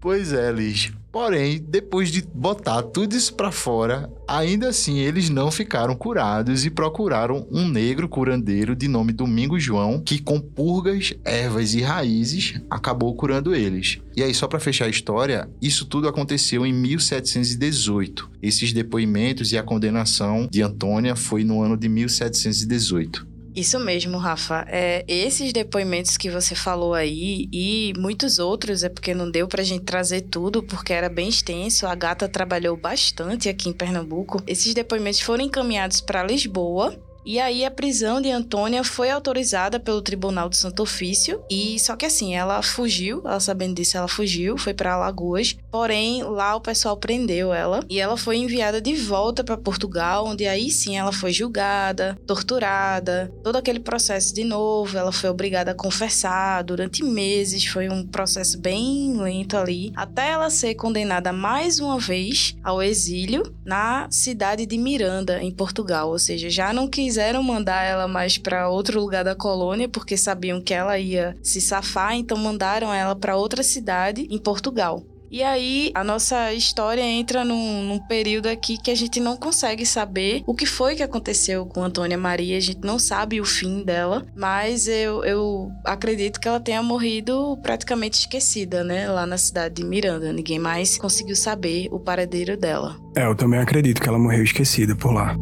[0.00, 0.92] Pois é, Liz.
[1.12, 6.70] Porém, depois de botar tudo isso para fora, ainda assim eles não ficaram curados e
[6.70, 13.14] procuraram um negro curandeiro de nome Domingos João, que com purgas, ervas e raízes acabou
[13.14, 14.00] curando eles.
[14.16, 18.30] E aí, só para fechar a história, isso tudo aconteceu em 1718.
[18.42, 23.31] Esses depoimentos e a condenação de Antônia foi no ano de 1718.
[23.54, 24.64] Isso mesmo, Rafa.
[24.68, 29.62] É, esses depoimentos que você falou aí e muitos outros, é porque não deu pra
[29.62, 31.86] gente trazer tudo, porque era bem extenso.
[31.86, 34.42] A gata trabalhou bastante aqui em Pernambuco.
[34.46, 40.02] Esses depoimentos foram encaminhados para Lisboa e aí a prisão de Antônia foi autorizada pelo
[40.02, 44.58] Tribunal do Santo Ofício e só que assim, ela fugiu, ela sabendo disso, ela fugiu,
[44.58, 45.56] foi para Alagoas.
[45.70, 50.46] Porém, lá o pessoal prendeu ela e ela foi enviada de volta para Portugal, onde
[50.46, 55.74] aí sim ela foi julgada, torturada, todo aquele processo de novo, ela foi obrigada a
[55.74, 61.98] confessar durante meses, foi um processo bem lento ali, até ela ser condenada mais uma
[61.98, 67.42] vez ao exílio na cidade de Miranda, em Portugal, ou seja, já não quis quiseram
[67.42, 72.14] mandar ela mais para outro lugar da colônia porque sabiam que ela ia se safar,
[72.14, 75.04] então mandaram ela para outra cidade em Portugal.
[75.30, 79.84] E aí a nossa história entra num, num, período aqui que a gente não consegue
[79.84, 83.82] saber o que foi que aconteceu com Antônia Maria, a gente não sabe o fim
[83.82, 89.10] dela, mas eu, eu acredito que ela tenha morrido praticamente esquecida, né?
[89.10, 90.32] Lá na cidade de Miranda.
[90.32, 92.96] Ninguém mais conseguiu saber o paradeiro dela.
[93.14, 95.36] É, eu também acredito que ela morreu esquecida por lá.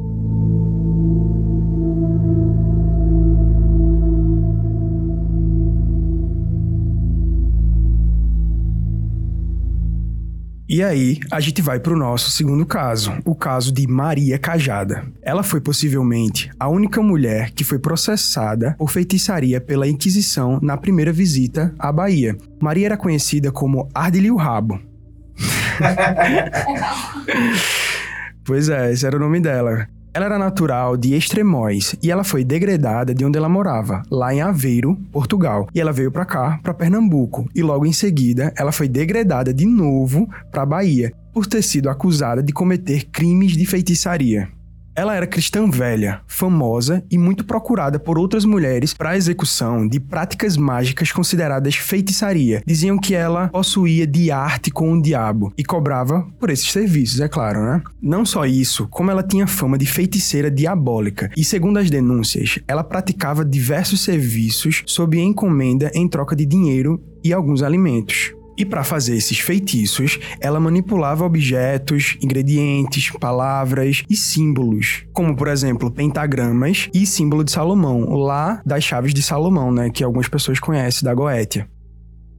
[10.72, 15.04] E aí, a gente vai para o nosso segundo caso, o caso de Maria Cajada.
[15.20, 21.12] Ela foi possivelmente a única mulher que foi processada por feitiçaria pela Inquisição na primeira
[21.12, 22.36] visita à Bahia.
[22.62, 24.80] Maria era conhecida como Ardilho Rabo.
[28.46, 29.88] pois é, esse era o nome dela.
[30.12, 34.40] Ela era natural de Extremóis e ela foi degradada de onde ela morava, lá em
[34.40, 35.68] Aveiro, Portugal.
[35.72, 39.66] E ela veio para cá, para Pernambuco, e logo em seguida ela foi degradada de
[39.66, 44.48] novo para Bahia por ter sido acusada de cometer crimes de feitiçaria.
[45.00, 49.98] Ela era cristã velha, famosa e muito procurada por outras mulheres para a execução de
[49.98, 52.62] práticas mágicas consideradas feitiçaria.
[52.66, 57.28] Diziam que ela possuía de arte com o diabo e cobrava por esses serviços, é
[57.28, 57.82] claro, né?
[57.98, 62.84] Não só isso, como ela tinha fama de feiticeira diabólica e, segundo as denúncias, ela
[62.84, 68.34] praticava diversos serviços sob encomenda em troca de dinheiro e alguns alimentos.
[68.56, 75.90] E para fazer esses feitiços, ela manipulava objetos, ingredientes, palavras e símbolos, como por exemplo
[75.90, 81.04] pentagramas e símbolo de Salomão, lá das chaves de Salomão, né, que algumas pessoas conhecem
[81.04, 81.68] da Goétia.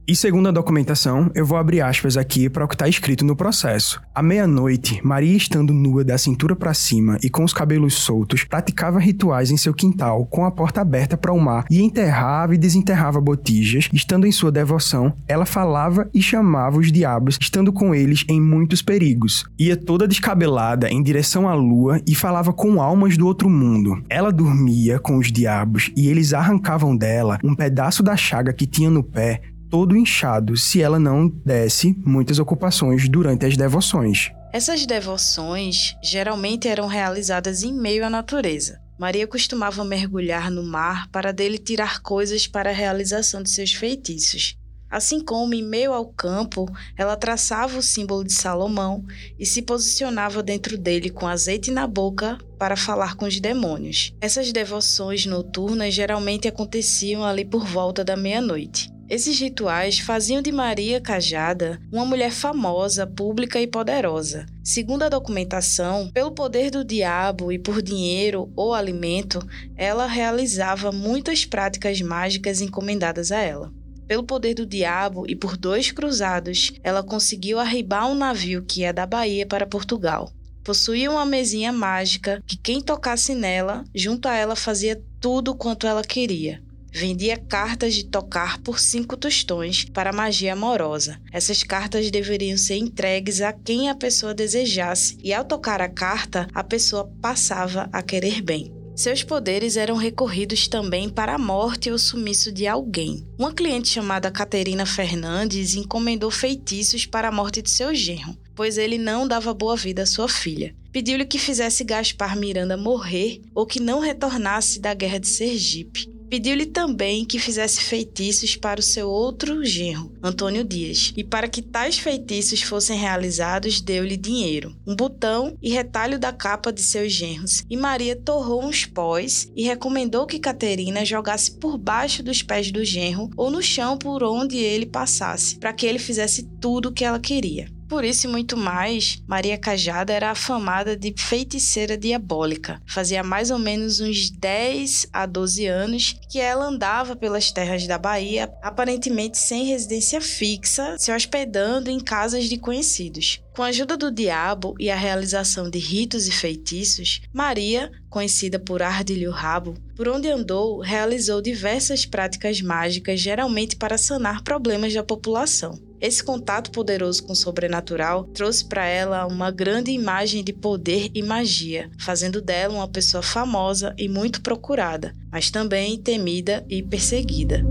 [0.06, 3.36] E segundo a documentação, eu vou abrir aspas aqui para o que está escrito no
[3.36, 4.02] processo.
[4.12, 8.98] À meia-noite, Maria, estando nua da cintura para cima e com os cabelos soltos, praticava
[8.98, 13.20] rituais em seu quintal, com a porta aberta para o mar, e enterrava e desenterrava
[13.20, 13.88] botijas.
[13.92, 18.82] Estando em sua devoção, ela falava e chamava os diabos, estando com eles em muitos
[18.82, 19.44] perigos.
[19.56, 24.02] Ia toda descabelada em direção à lua e falava com almas do outro mundo.
[24.10, 28.90] Ela dormia com os diabos e eles arrancavam dela um pedaço da chaga que tinha
[28.90, 29.40] no pé
[29.72, 34.30] todo inchado se ela não desse muitas ocupações durante as devoções.
[34.52, 38.78] Essas devoções geralmente eram realizadas em meio à natureza.
[39.00, 44.58] Maria costumava mergulhar no mar para dele tirar coisas para a realização de seus feitiços.
[44.90, 49.02] Assim como em meio ao campo, ela traçava o símbolo de Salomão
[49.38, 54.14] e se posicionava dentro dele com azeite na boca para falar com os demônios.
[54.20, 58.91] Essas devoções noturnas geralmente aconteciam ali por volta da meia-noite.
[59.12, 64.46] Esses rituais faziam de Maria Cajada uma mulher famosa, pública e poderosa.
[64.64, 69.46] Segundo a documentação, pelo poder do diabo e por dinheiro ou alimento,
[69.76, 73.70] ela realizava muitas práticas mágicas encomendadas a ela.
[74.08, 78.94] Pelo poder do diabo e por dois cruzados, ela conseguiu arribar um navio que ia
[78.94, 80.32] da Bahia para Portugal.
[80.64, 86.02] Possuía uma mesinha mágica que quem tocasse nela, junto a ela fazia tudo quanto ela
[86.02, 86.62] queria.
[86.94, 91.18] Vendia cartas de tocar por cinco tostões para magia amorosa.
[91.32, 96.46] Essas cartas deveriam ser entregues a quem a pessoa desejasse, e ao tocar a carta,
[96.54, 98.70] a pessoa passava a querer bem.
[98.94, 103.26] Seus poderes eram recorridos também para a morte ou sumiço de alguém.
[103.38, 108.98] Uma cliente chamada Caterina Fernandes encomendou feitiços para a morte de seu genro, pois ele
[108.98, 110.74] não dava boa vida à sua filha.
[110.92, 116.06] Pediu-lhe que fizesse Gaspar Miranda morrer ou que não retornasse da guerra de Sergipe.
[116.32, 121.60] Pediu-lhe também que fizesse feitiços para o seu outro genro, Antônio Dias, e para que
[121.60, 127.62] tais feitiços fossem realizados, deu-lhe dinheiro, um botão e retalho da capa de seus genros.
[127.68, 132.82] E Maria torrou uns pós e recomendou que Caterina jogasse por baixo dos pés do
[132.82, 137.04] genro ou no chão por onde ele passasse, para que ele fizesse tudo o que
[137.04, 137.68] ela queria.
[137.92, 142.80] Por isso e muito mais, Maria Cajada era afamada de feiticeira diabólica.
[142.86, 147.98] Fazia mais ou menos uns 10 a 12 anos que ela andava pelas terras da
[147.98, 153.42] Bahia, aparentemente sem residência fixa, se hospedando em casas de conhecidos.
[153.54, 158.80] Com a ajuda do diabo e a realização de ritos e feitiços, Maria, conhecida por
[158.80, 165.91] Ardilho Rabo, por onde andou, realizou diversas práticas mágicas, geralmente para sanar problemas da população.
[166.02, 171.22] Esse contato poderoso com o sobrenatural trouxe para ela uma grande imagem de poder e
[171.22, 177.64] magia, fazendo dela uma pessoa famosa e muito procurada, mas também temida e perseguida.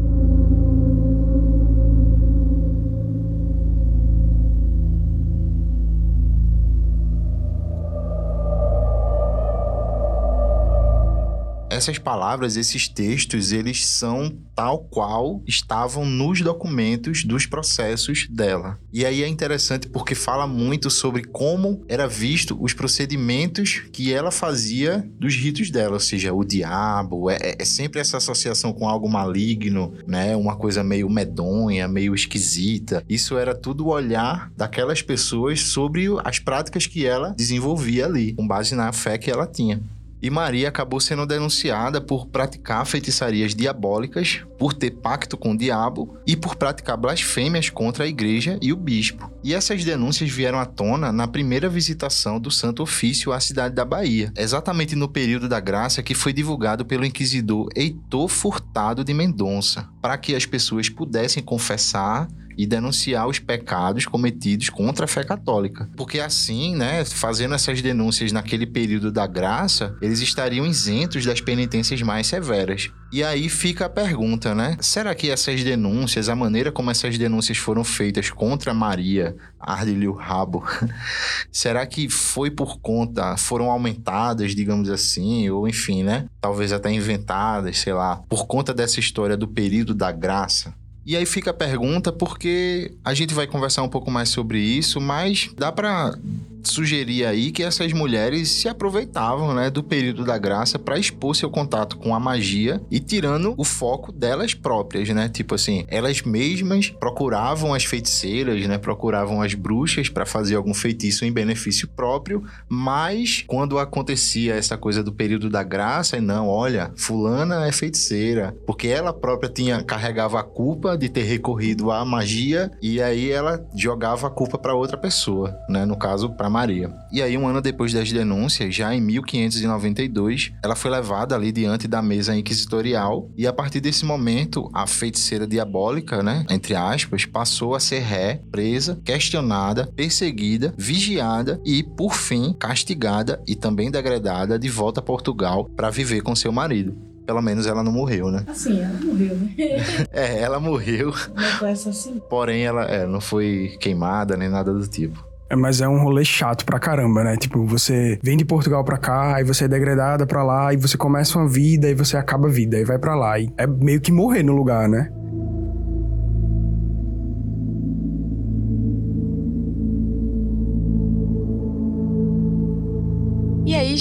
[11.81, 18.77] Essas palavras, esses textos, eles são tal qual estavam nos documentos dos processos dela.
[18.93, 24.29] E aí é interessante porque fala muito sobre como era visto os procedimentos que ela
[24.29, 29.09] fazia dos ritos dela, ou seja, o diabo, é, é sempre essa associação com algo
[29.09, 30.35] maligno, né?
[30.35, 33.03] Uma coisa meio medonha, meio esquisita.
[33.09, 38.47] Isso era tudo o olhar daquelas pessoas sobre as práticas que ela desenvolvia ali, com
[38.47, 39.81] base na fé que ela tinha.
[40.21, 46.15] E Maria acabou sendo denunciada por praticar feitiçarias diabólicas, por ter pacto com o diabo
[46.27, 49.31] e por praticar blasfêmias contra a igreja e o bispo.
[49.43, 53.83] E essas denúncias vieram à tona na primeira visitação do Santo Ofício à cidade da
[53.83, 59.89] Bahia, exatamente no período da graça que foi divulgado pelo inquisidor Heitor Furtado de Mendonça,
[60.01, 62.27] para que as pessoas pudessem confessar
[62.61, 65.89] e denunciar os pecados cometidos contra a fé católica.
[65.97, 71.99] Porque assim, né, fazendo essas denúncias naquele período da graça, eles estariam isentos das penitências
[72.03, 72.91] mais severas.
[73.11, 74.77] E aí fica a pergunta, né?
[74.79, 80.13] Será que essas denúncias, a maneira como essas denúncias foram feitas contra Maria, arde o
[80.13, 80.63] rabo,
[81.51, 86.27] será que foi por conta, foram aumentadas, digamos assim, ou enfim, né?
[86.39, 90.73] Talvez até inventadas, sei lá, por conta dessa história do período da graça?
[91.05, 95.01] E aí fica a pergunta, porque a gente vai conversar um pouco mais sobre isso,
[95.01, 96.15] mas dá para
[96.63, 101.49] sugeria aí que essas mulheres se aproveitavam, né, do período da graça para expor seu
[101.49, 105.29] contato com a magia e tirando o foco delas próprias, né?
[105.29, 111.25] Tipo assim, elas mesmas procuravam as feiticeiras, né, procuravam as bruxas para fazer algum feitiço
[111.25, 116.91] em benefício próprio, mas quando acontecia essa coisa do período da graça, e não, olha,
[116.95, 122.71] fulana é feiticeira, porque ela própria tinha carregava a culpa de ter recorrido à magia
[122.81, 125.85] e aí ela jogava a culpa para outra pessoa, né?
[125.85, 126.93] No caso, para Maria.
[127.11, 131.87] E aí, um ano depois das denúncias, já em 1592, ela foi levada ali diante
[131.87, 137.75] da mesa inquisitorial e a partir desse momento, a feiticeira diabólica, né, entre aspas, passou
[137.75, 144.69] a ser ré, presa, questionada, perseguida, vigiada e, por fim, castigada e também degradada de
[144.69, 148.43] volta a Portugal para viver com seu marido pelo menos ela não morreu, né?
[148.45, 149.49] Assim, ela morreu, né?
[150.11, 151.13] é, ela morreu.
[151.33, 152.21] Não foi assim.
[152.29, 155.25] Porém, ela é, não foi queimada nem nada do tipo.
[155.49, 157.37] É, mas é um rolê chato pra caramba, né?
[157.37, 160.97] Tipo, você vem de Portugal pra cá, aí você é degradada pra lá, e você
[160.97, 163.39] começa uma vida, e você acaba a vida, e vai pra lá.
[163.39, 165.09] E é meio que morrer no lugar, né?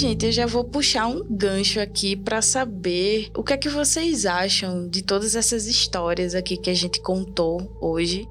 [0.01, 4.25] Gente, eu já vou puxar um gancho aqui para saber o que é que vocês
[4.25, 8.27] acham de todas essas histórias aqui que a gente contou hoje.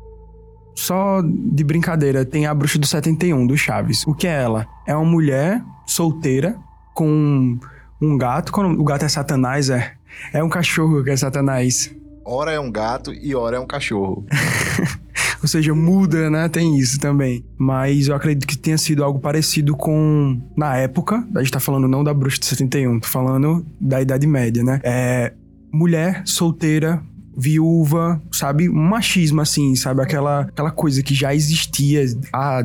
[0.74, 4.04] Só de brincadeira, tem a Bruxa do 71, do Chaves.
[4.04, 4.66] O que é ela?
[4.84, 6.58] É uma mulher solteira
[6.92, 7.56] com
[8.02, 8.52] um gato.
[8.60, 9.94] O gato é Satanás, é?
[10.32, 11.94] É um cachorro que é Satanás.
[12.24, 14.26] Ora é um gato e ora é um cachorro.
[15.42, 16.48] Ou seja, muda, né?
[16.48, 17.44] Tem isso também.
[17.56, 20.40] Mas eu acredito que tenha sido algo parecido com.
[20.56, 24.26] Na época, a gente tá falando não da bruxa de 71, tô falando da Idade
[24.26, 24.80] Média, né?
[24.82, 25.32] É.
[25.72, 27.00] Mulher solteira,
[27.36, 28.68] viúva, sabe?
[28.68, 30.02] Um machismo, assim, sabe?
[30.02, 32.64] Aquela, aquela coisa que já existia há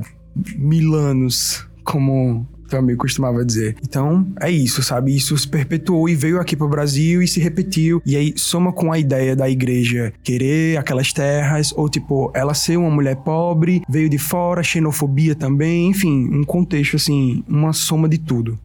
[0.58, 3.76] mil anos, como amigo costumava dizer.
[3.84, 5.16] Então, é isso, sabe?
[5.16, 8.02] Isso se perpetuou e veio aqui pro Brasil e se repetiu.
[8.06, 12.78] E aí, soma com a ideia da igreja querer aquelas terras, ou tipo, ela ser
[12.78, 18.18] uma mulher pobre, veio de fora, xenofobia também, enfim, um contexto assim, uma soma de
[18.18, 18.58] tudo.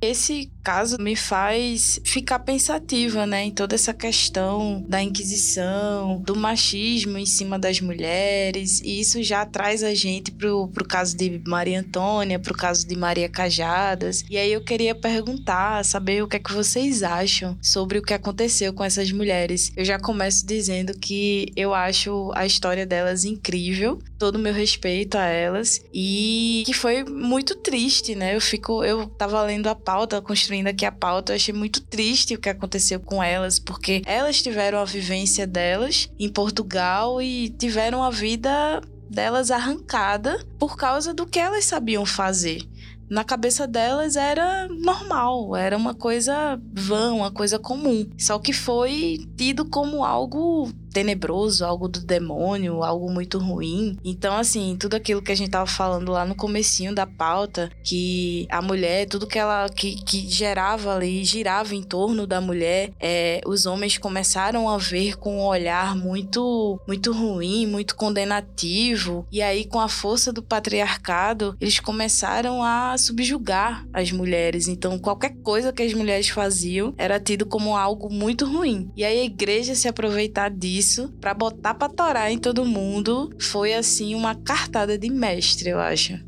[0.00, 7.16] Esse caso me faz ficar pensativa, né, em toda essa questão da Inquisição, do machismo
[7.16, 11.80] em cima das mulheres, e isso já traz a gente pro, pro caso de Maria
[11.80, 14.22] Antônia, pro caso de Maria Cajadas.
[14.28, 18.12] E aí eu queria perguntar, saber o que é que vocês acham sobre o que
[18.12, 19.72] aconteceu com essas mulheres.
[19.74, 25.16] Eu já começo dizendo que eu acho a história delas incrível, todo o meu respeito
[25.16, 28.36] a elas, e que foi muito triste, né?
[28.36, 32.34] Eu fico, eu tava lendo a pauta, construindo aqui a pauta, eu achei muito triste
[32.34, 38.02] o que aconteceu com elas, porque elas tiveram a vivência delas em Portugal e tiveram
[38.02, 42.66] a vida delas arrancada por causa do que elas sabiam fazer
[43.10, 48.08] na cabeça delas era normal, era uma coisa vã, uma coisa comum.
[48.18, 53.96] Só que foi tido como algo tenebroso, algo do demônio, algo muito ruim.
[54.04, 58.48] Então, assim, tudo aquilo que a gente tava falando lá no comecinho da pauta, que
[58.50, 63.40] a mulher, tudo que ela que, que gerava ali, girava em torno da mulher, é,
[63.46, 69.24] os homens começaram a ver com um olhar muito, muito ruim, muito condenativo.
[69.30, 74.66] E aí, com a força do patriarcado, eles começaram a subjugar as mulheres.
[74.66, 78.90] Então, qualquer coisa que as mulheres faziam era tido como algo muito ruim.
[78.96, 80.87] E aí a igreja se aproveitar disso
[81.20, 86.27] para botar para torar em todo mundo foi assim uma cartada de mestre, eu acho.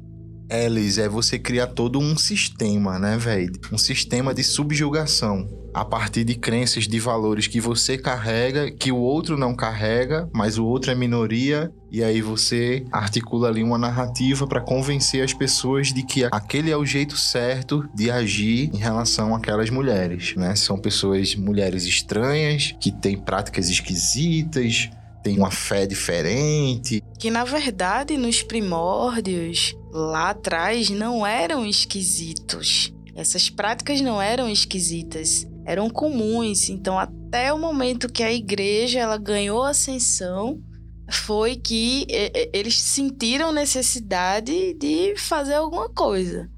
[0.51, 3.53] É, Liz, é você criar todo um sistema, né, velho?
[3.70, 8.96] Um sistema de subjugação a partir de crenças, de valores que você carrega, que o
[8.96, 14.44] outro não carrega, mas o outro é minoria, e aí você articula ali uma narrativa
[14.44, 19.32] para convencer as pessoas de que aquele é o jeito certo de agir em relação
[19.32, 20.57] àquelas mulheres, né?
[20.57, 24.90] São pessoas, mulheres estranhas, que têm práticas esquisitas,
[25.23, 27.03] têm uma fé diferente.
[27.18, 32.93] Que na verdade, nos primórdios, lá atrás, não eram esquisitos.
[33.14, 36.68] Essas práticas não eram esquisitas, eram comuns.
[36.68, 40.62] Então, até o momento que a igreja ela ganhou ascensão,
[41.11, 42.07] foi que
[42.53, 46.49] eles sentiram necessidade de fazer alguma coisa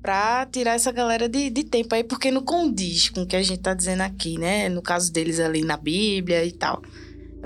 [0.00, 3.42] para tirar essa galera de, de tempo aí, porque não condiz com o que a
[3.42, 4.68] gente tá dizendo aqui, né?
[4.68, 6.80] No caso deles ali na Bíblia e tal.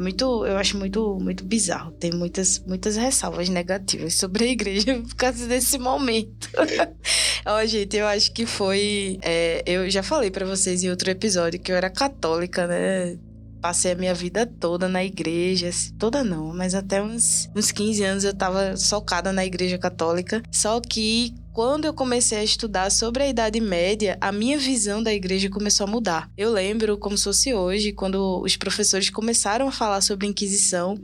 [0.03, 1.93] Muito, eu acho muito, muito bizarro.
[1.93, 6.51] Tem muitas, muitas ressalvas negativas sobre a igreja por causa desse momento.
[7.47, 9.19] Ó, gente, eu acho que foi.
[9.23, 13.17] É, eu já falei para vocês em outro episódio que eu era católica, né?
[13.63, 18.25] Passei a minha vida toda na igreja, toda não, mas até uns, uns 15 anos
[18.25, 20.43] eu tava socada na igreja católica.
[20.51, 25.15] Só que quando eu comecei a estudar sobre a Idade Média, a minha visão da
[25.15, 26.29] igreja começou a mudar.
[26.37, 30.99] Eu lembro, como se fosse hoje, quando os professores começaram a falar sobre a Inquisição,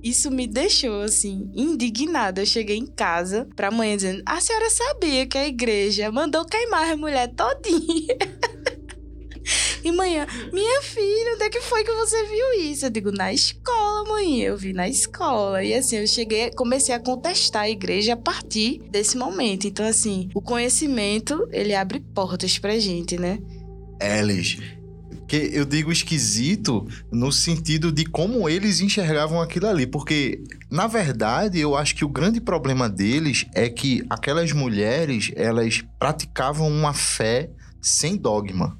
[0.00, 2.42] isso me deixou assim indignada.
[2.42, 6.92] Eu cheguei em casa pra mãe dizendo: "A senhora sabia que a igreja mandou queimar
[6.92, 8.16] a mulher todinha?"
[9.84, 12.86] E manhã, minha filha, onde é que foi que você viu isso?
[12.86, 14.40] Eu digo, na escola, mãe.
[14.40, 15.62] Eu vi na escola.
[15.62, 19.66] E assim, eu cheguei, comecei a contestar a igreja a partir desse momento.
[19.66, 23.38] Então, assim, o conhecimento, ele abre portas pra gente, né?
[24.00, 24.58] Eles,
[25.26, 31.58] que eu digo esquisito no sentido de como eles enxergavam aquilo ali, porque na verdade
[31.58, 37.50] eu acho que o grande problema deles é que aquelas mulheres elas praticavam uma fé
[37.80, 38.78] sem dogma.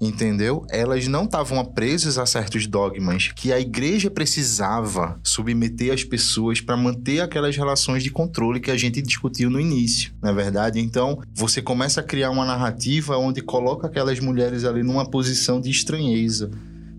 [0.00, 0.66] Entendeu?
[0.70, 6.76] Elas não estavam presas a certos dogmas que a igreja precisava submeter as pessoas para
[6.76, 10.80] manter aquelas relações de controle que a gente discutiu no início, na é verdade.
[10.80, 15.70] Então, você começa a criar uma narrativa onde coloca aquelas mulheres ali numa posição de
[15.70, 16.50] estranheza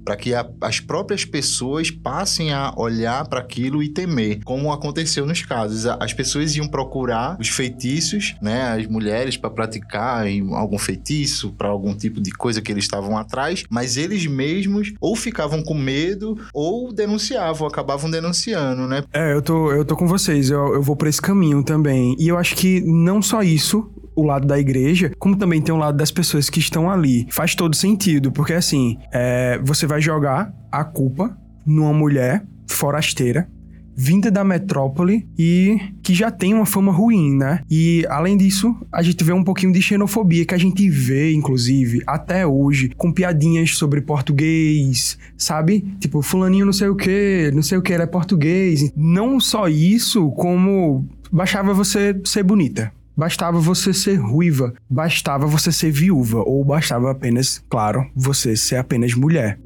[0.06, 5.26] para que a, as próprias pessoas passem a olhar para aquilo e temer, como aconteceu
[5.26, 5.86] nos casos.
[5.86, 11.96] As pessoas iam procurar os feitiços, né, as mulheres para praticar algum feitiço, para algum
[11.96, 16.94] tipo de coisa que eles estavam atrás, mas eles mesmos ou ficavam com medo ou
[16.94, 19.04] denunciavam, acabavam denunciando, né?
[19.12, 22.16] É, eu tô, eu tô com vocês, eu, eu vou por esse caminho também.
[22.20, 25.78] E eu acho que não só isso, o lado da igreja, como também tem o
[25.78, 27.28] lado das pessoas que estão ali.
[27.30, 33.48] Faz todo sentido, porque assim, é, você vai jogar a culpa numa mulher forasteira
[33.96, 37.62] vinda da metrópole e que já tem uma fama ruim, né?
[37.72, 42.04] E além disso, a gente vê um pouquinho de xenofobia que a gente vê, inclusive,
[42.06, 45.82] até hoje, com piadinhas sobre português, sabe?
[46.00, 48.92] Tipo, fulaninho não sei o que, não sei o que, ele é português.
[48.96, 52.92] Não só isso, como baixava você ser bonita.
[53.18, 59.14] Bastava você ser ruiva, bastava você ser viúva, ou bastava apenas, claro, você ser apenas
[59.14, 59.60] mulher.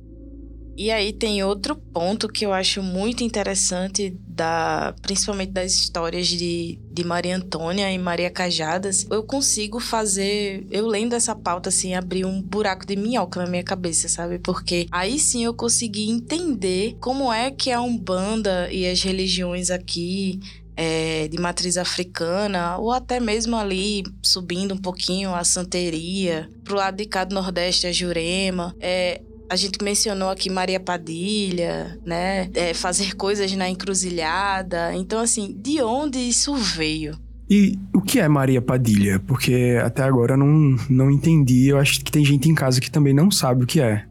[0.80, 6.80] E aí tem outro ponto que eu acho muito interessante, da, principalmente das histórias de,
[6.90, 9.06] de Maria Antônia e Maria Cajadas.
[9.12, 13.64] Eu consigo fazer, eu lendo essa pauta, assim, abrir um buraco de minhoca na minha
[13.64, 14.40] cabeça, sabe?
[14.40, 20.40] Porque aí sim eu consegui entender como é que a Umbanda e as religiões aqui
[20.82, 26.96] é, de matriz africana, ou até mesmo ali subindo um pouquinho a santeria, pro lado
[26.96, 28.74] de cá do Nordeste, a Jurema.
[28.80, 32.50] É, a gente mencionou aqui Maria Padilha, né?
[32.54, 34.96] É, fazer coisas na encruzilhada.
[34.96, 37.20] Então, assim, de onde isso veio?
[37.50, 39.20] E o que é Maria Padilha?
[39.20, 41.68] Porque até agora eu não, não entendi.
[41.68, 44.06] Eu acho que tem gente em casa que também não sabe o que é.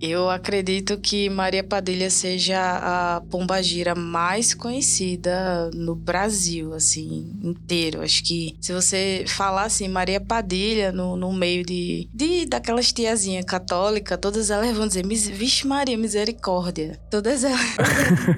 [0.00, 8.00] Eu acredito que Maria Padilha seja a pombagira mais conhecida no Brasil, assim, inteiro.
[8.02, 13.44] Acho que se você falar assim, Maria Padilha, no, no meio de, de daquelas tiazinhas
[13.44, 16.98] católicas, todas elas vão dizer, Vixe Maria, misericórdia.
[17.10, 17.76] Todas elas.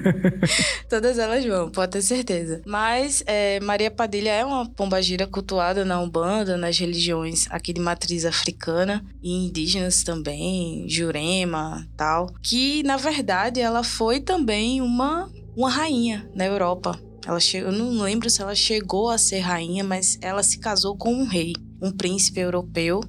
[0.88, 2.62] todas elas vão, pode ter certeza.
[2.64, 8.24] Mas é, Maria Padilha é uma pombagira cultuada na Umbanda, nas religiões aqui de matriz
[8.24, 11.49] africana e indígenas também, Jurema
[11.96, 16.98] tal, que na verdade ela foi também uma uma rainha na Europa.
[17.26, 21.12] Ela eu não lembro se ela chegou a ser rainha, mas ela se casou com
[21.12, 23.00] um rei, um príncipe europeu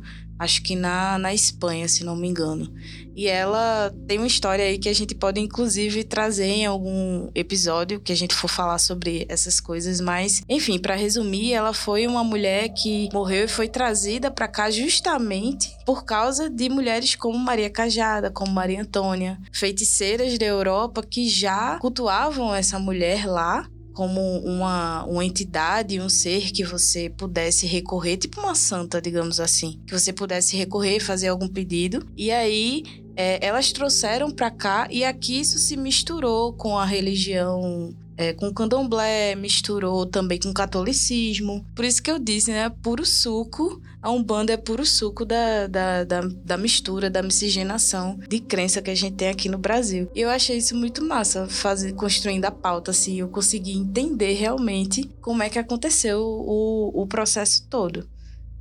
[0.42, 2.74] acho que na, na Espanha, se não me engano.
[3.16, 8.00] E ela tem uma história aí que a gente pode inclusive trazer em algum episódio
[8.00, 12.24] que a gente for falar sobre essas coisas, mas enfim, para resumir, ela foi uma
[12.24, 17.70] mulher que morreu e foi trazida para cá justamente por causa de mulheres como Maria
[17.70, 25.04] Cajada, como Maria Antônia, feiticeiras da Europa que já cultuavam essa mulher lá como uma,
[25.06, 30.14] uma entidade, um ser que você pudesse recorrer, tipo uma santa, digamos assim, que você
[30.14, 32.06] pudesse recorrer, fazer algum pedido.
[32.16, 32.84] E aí
[33.16, 38.54] é, elas trouxeram para cá e aqui isso se misturou com a religião é, com
[38.54, 41.66] candomblé, misturou também com catolicismo.
[41.76, 42.70] Por isso que eu disse, né?
[42.70, 43.82] Puro suco.
[44.02, 48.90] A Umbanda é puro suco da, da, da, da, mistura, da miscigenação de crença que
[48.90, 50.10] a gente tem aqui no Brasil.
[50.16, 53.20] E eu achei isso muito massa, fazer, construindo a pauta, assim.
[53.20, 58.08] Eu consegui entender realmente como é que aconteceu o, o processo todo.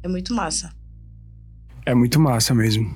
[0.03, 0.73] É muito massa.
[1.87, 2.95] É muito massa mesmo.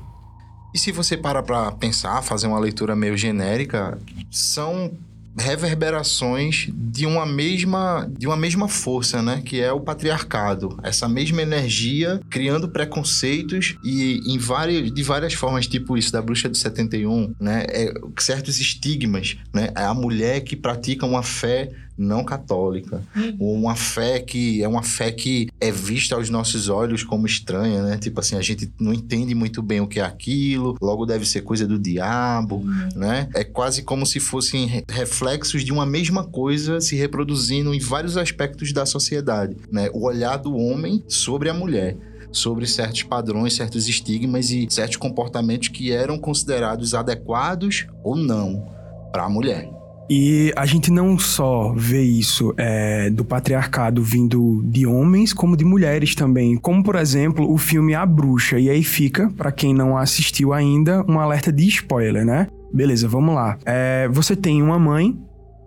[0.75, 3.97] E se você para para pensar, fazer uma leitura meio genérica,
[4.29, 4.91] são
[5.37, 10.79] reverberações de uma mesma de uma mesma força, né, que é o patriarcado.
[10.83, 16.49] Essa mesma energia criando preconceitos e em várias de várias formas, tipo isso da bruxa
[16.49, 19.71] de 71, né, é, certos estigmas, né?
[19.77, 23.59] É a mulher que pratica uma fé não católica, uhum.
[23.61, 27.99] uma fé que é uma fé que é vista aos nossos olhos como estranha, né?
[27.99, 31.43] Tipo assim, a gente não entende muito bem o que é aquilo, logo deve ser
[31.43, 32.89] coisa do diabo, uhum.
[32.97, 33.29] né?
[33.35, 38.73] É quase como se fossem reflexos de uma mesma coisa se reproduzindo em vários aspectos
[38.73, 39.89] da sociedade, né?
[39.93, 41.97] O olhar do homem sobre a mulher
[42.33, 48.69] sobre certos padrões, certos estigmas e certos comportamentos que eram considerados adequados ou não
[49.13, 49.71] para a mulher.
[50.09, 55.65] E a gente não só vê isso é, do patriarcado vindo de homens, como de
[55.65, 56.57] mulheres também.
[56.57, 58.59] Como, por exemplo, o filme A Bruxa.
[58.59, 62.49] E aí fica, para quem não assistiu ainda, um alerta de spoiler, né?
[62.73, 63.57] Beleza, vamos lá.
[63.65, 65.19] É, você tem uma mãe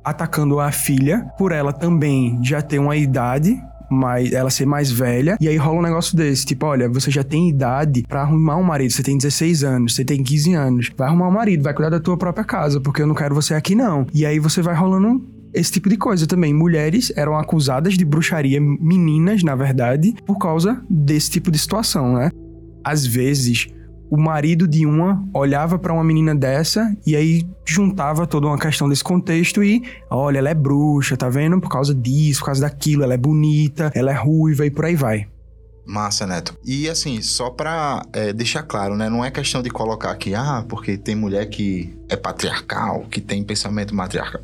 [0.04, 3.60] atacando a filha, por ela também já ter uma idade
[3.90, 7.24] mais, ela ser mais velha, e aí rola um negócio desse, tipo, olha, você já
[7.24, 11.08] tem idade para arrumar um marido, você tem 16 anos, você tem 15 anos, vai
[11.08, 13.76] arrumar um marido, vai cuidar da tua própria casa, porque eu não quero você aqui
[13.76, 14.06] não.
[14.14, 16.54] E aí você vai rolando esse tipo de coisa também.
[16.54, 22.30] Mulheres eram acusadas de bruxaria, meninas, na verdade, por causa desse tipo de situação, né?
[22.84, 23.68] Às vezes,
[24.10, 28.88] o marido de uma olhava para uma menina dessa e aí juntava toda uma questão
[28.88, 31.60] desse contexto e, olha, ela é bruxa, tá vendo?
[31.60, 34.96] Por causa disso, por causa daquilo, ela é bonita, ela é ruiva e por aí
[34.96, 35.28] vai.
[35.88, 36.56] Massa, Neto.
[36.64, 39.10] E assim, só pra é, deixar claro, né?
[39.10, 43.44] Não é questão de colocar aqui, ah, porque tem mulher que é patriarcal, que tem
[43.44, 43.94] pensamento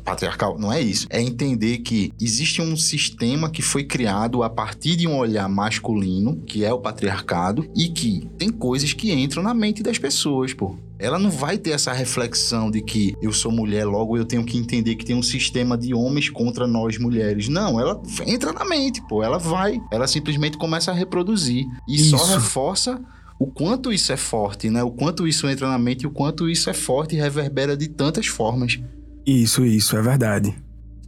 [0.04, 0.58] patriarcal.
[0.58, 1.06] Não é isso.
[1.10, 6.36] É entender que existe um sistema que foi criado a partir de um olhar masculino,
[6.46, 10.76] que é o patriarcado, e que tem coisas que entram na mente das pessoas, pô.
[10.98, 14.56] Ela não vai ter essa reflexão de que eu sou mulher, logo eu tenho que
[14.56, 17.48] entender que tem um sistema de homens contra nós mulheres.
[17.48, 19.22] Não, ela entra na mente, pô.
[19.22, 19.80] Ela vai.
[19.90, 21.66] Ela simplesmente começa a reproduzir.
[21.88, 22.16] E isso.
[22.16, 23.00] só reforça
[23.38, 24.82] o quanto isso é forte, né?
[24.82, 27.88] O quanto isso entra na mente e o quanto isso é forte e reverbera de
[27.88, 28.78] tantas formas.
[29.26, 30.54] Isso, isso, é verdade.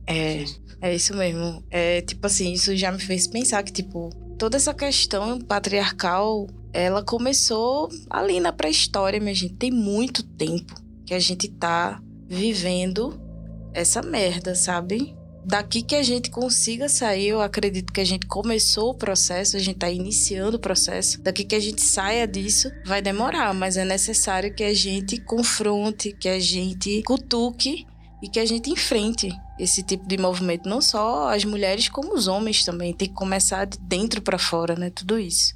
[0.06, 0.44] É,
[0.80, 1.62] é isso mesmo.
[1.70, 6.46] É tipo assim, isso já me fez pensar que, tipo, toda essa questão patriarcal
[6.76, 9.54] ela começou ali na pré-história, minha gente.
[9.54, 10.74] Tem muito tempo
[11.06, 11.98] que a gente tá
[12.28, 13.18] vivendo
[13.72, 15.16] essa merda, sabe?
[15.42, 19.60] Daqui que a gente consiga sair, eu acredito que a gente começou o processo, a
[19.60, 21.22] gente tá iniciando o processo.
[21.22, 26.12] Daqui que a gente saia disso, vai demorar, mas é necessário que a gente confronte,
[26.12, 27.86] que a gente cutuque
[28.22, 30.68] e que a gente enfrente esse tipo de movimento.
[30.68, 32.92] Não só as mulheres, como os homens também.
[32.92, 34.90] Tem que começar de dentro para fora, né?
[34.90, 35.54] Tudo isso.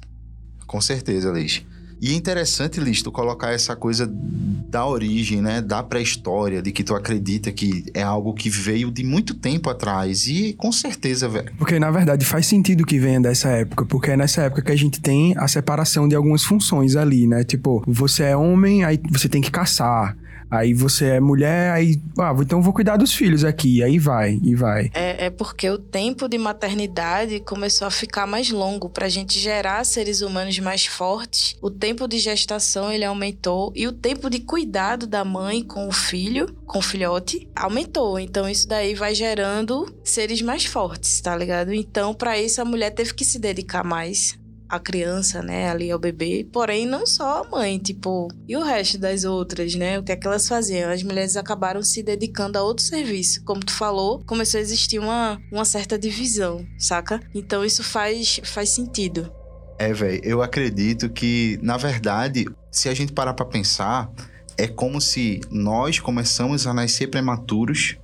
[0.71, 1.65] Com certeza, Liz.
[2.01, 5.61] E é interessante, Liz, tu colocar essa coisa da origem, né?
[5.61, 10.27] Da pré-história, de que tu acredita que é algo que veio de muito tempo atrás.
[10.27, 11.51] E com certeza, velho.
[11.57, 13.85] Porque, na verdade, faz sentido que venha dessa época.
[13.85, 17.43] Porque é nessa época que a gente tem a separação de algumas funções ali, né?
[17.43, 20.15] Tipo, você é homem, aí você tem que caçar.
[20.51, 24.53] Aí você é mulher, aí, ah, então vou cuidar dos filhos aqui, aí vai, e
[24.53, 24.91] vai.
[24.93, 29.39] É, é porque o tempo de maternidade começou a ficar mais longo para a gente
[29.39, 31.55] gerar seres humanos mais fortes.
[31.61, 35.91] O tempo de gestação ele aumentou e o tempo de cuidado da mãe com o
[35.91, 38.19] filho, com o filhote, aumentou.
[38.19, 41.73] Então isso daí vai gerando seres mais fortes, tá ligado?
[41.73, 44.37] Então para isso a mulher teve que se dedicar mais
[44.71, 46.47] a criança, né, ali ao bebê.
[46.49, 49.99] Porém, não só a mãe, tipo, e o resto das outras, né?
[49.99, 50.89] O que é que elas faziam?
[50.89, 53.43] As mulheres acabaram se dedicando a outro serviço.
[53.43, 57.19] Como tu falou, começou a existir uma, uma certa divisão, saca?
[57.35, 59.29] Então isso faz, faz sentido.
[59.77, 64.09] É, velho, eu acredito que, na verdade, se a gente parar pra pensar,
[64.57, 67.97] é como se nós começamos a nascer prematuros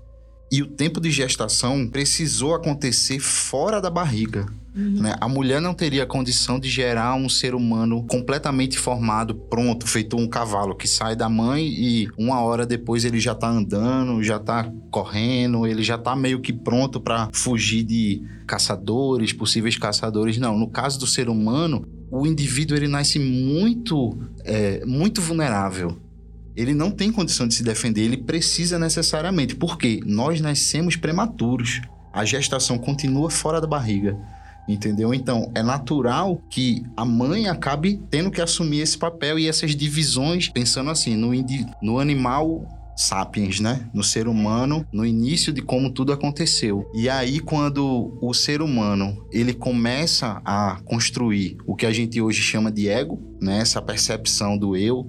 [0.52, 4.46] e o tempo de gestação precisou acontecer fora da barriga.
[4.76, 5.02] Uhum.
[5.02, 5.16] Né?
[5.20, 10.28] A mulher não teria condição de gerar um ser humano completamente formado, pronto, feito um
[10.28, 14.72] cavalo que sai da mãe e uma hora depois ele já tá andando, já tá
[14.92, 20.38] correndo, ele já tá meio que pronto para fugir de caçadores, possíveis caçadores.
[20.38, 25.98] Não, no caso do ser humano, o indivíduo ele nasce muito, é, muito vulnerável
[26.58, 31.82] ele não tem condição de se defender, ele precisa necessariamente, porque nós nascemos prematuros.
[32.12, 34.18] A gestação continua fora da barriga.
[34.68, 35.14] Entendeu?
[35.14, 40.50] Então, é natural que a mãe acabe tendo que assumir esse papel e essas divisões,
[40.50, 41.32] pensando assim, no,
[41.82, 43.88] no animal sapiens, né?
[43.94, 46.90] No ser humano, no início de como tudo aconteceu.
[46.94, 52.42] E aí quando o ser humano, ele começa a construir o que a gente hoje
[52.42, 53.60] chama de ego, né?
[53.60, 55.08] Essa percepção do eu.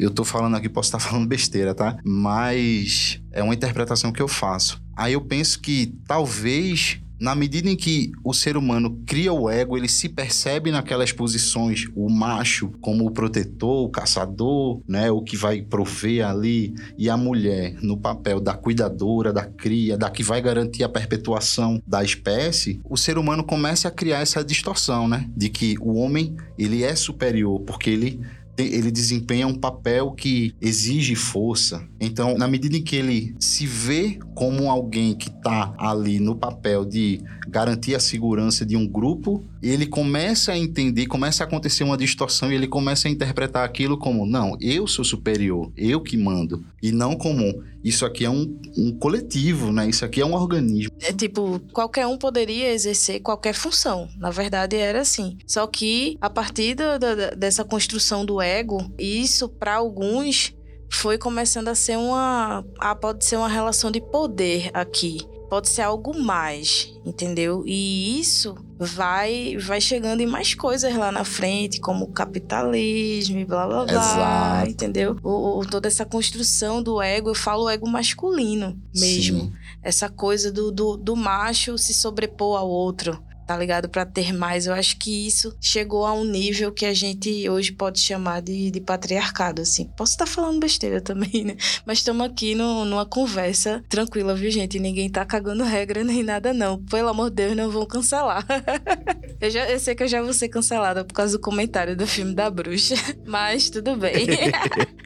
[0.00, 1.98] Eu tô falando aqui, posso estar falando besteira, tá?
[2.02, 4.82] Mas é uma interpretação que eu faço.
[4.96, 9.76] Aí eu penso que talvez na medida em que o ser humano cria o ego,
[9.76, 15.36] ele se percebe naquelas posições, o macho como o protetor, o caçador, né, o que
[15.36, 20.40] vai prover ali, e a mulher no papel da cuidadora, da cria, da que vai
[20.40, 25.50] garantir a perpetuação da espécie, o ser humano começa a criar essa distorção, né, de
[25.50, 28.20] que o homem, ele é superior porque ele
[28.66, 31.86] ele desempenha um papel que exige força.
[32.00, 36.84] Então, na medida em que ele se vê como alguém que está ali no papel
[36.84, 41.96] de garantir a segurança de um grupo, ele começa a entender, começa a acontecer uma
[41.96, 46.64] distorção e ele começa a interpretar aquilo como: não, eu sou superior, eu que mando,
[46.82, 49.88] e não como isso aqui é um, um coletivo, né?
[49.88, 50.92] Isso aqui é um organismo.
[51.00, 54.08] É tipo, qualquer um poderia exercer qualquer função.
[54.18, 55.38] Na verdade, era assim.
[55.46, 60.54] Só que a partir da, da, dessa construção do ego, isso para alguns
[60.90, 62.64] foi começando a ser uma.
[62.78, 65.18] Ah, pode ser uma relação de poder aqui
[65.50, 67.64] pode ser algo mais, entendeu?
[67.66, 73.44] E isso vai vai chegando em mais coisas lá na frente, como o capitalismo e
[73.44, 74.70] blá blá blá, Exato.
[74.70, 75.16] entendeu?
[75.24, 79.40] O, o, toda essa construção do ego, eu falo ego masculino mesmo.
[79.40, 79.52] Sim.
[79.82, 83.20] Essa coisa do, do, do macho se sobrepor ao outro
[83.50, 83.88] tá ligado?
[83.88, 84.68] Para ter mais.
[84.68, 88.70] Eu acho que isso chegou a um nível que a gente hoje pode chamar de,
[88.70, 89.86] de patriarcado, assim.
[89.96, 91.56] Posso estar falando besteira também, né?
[91.84, 94.78] Mas estamos aqui no, numa conversa tranquila, viu, gente?
[94.78, 96.80] Ninguém tá cagando regra nem nada, não.
[96.84, 98.46] Pelo amor de Deus, não vão cancelar.
[99.40, 102.06] eu, já, eu sei que eu já vou ser cancelada por causa do comentário do
[102.06, 102.94] filme da bruxa,
[103.26, 104.28] mas tudo bem.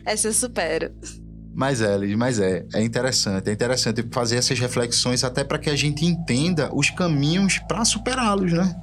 [0.04, 0.92] Essa eu supero.
[1.54, 2.66] Mas é, Liz, mas é.
[2.74, 3.48] É interessante.
[3.48, 8.52] É interessante fazer essas reflexões até para que a gente entenda os caminhos para superá-los,
[8.52, 8.74] né?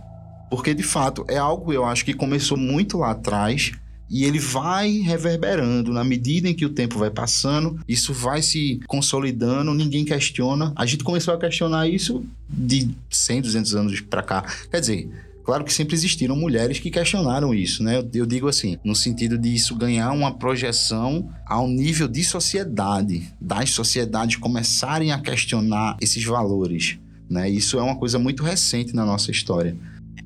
[0.49, 3.71] Porque, de fato, é algo, eu acho, que começou muito lá atrás
[4.09, 8.81] e ele vai reverberando na medida em que o tempo vai passando, isso vai se
[8.85, 10.73] consolidando, ninguém questiona.
[10.75, 14.45] A gente começou a questionar isso de 100, 200 anos para cá.
[14.69, 15.09] Quer dizer,
[15.43, 17.97] Claro que sempre existiram mulheres que questionaram isso, né?
[17.97, 23.27] Eu, eu, digo assim, no sentido de isso ganhar uma projeção ao nível de sociedade,
[23.39, 27.49] das sociedades começarem a questionar esses valores, né?
[27.49, 29.75] Isso é uma coisa muito recente na nossa história.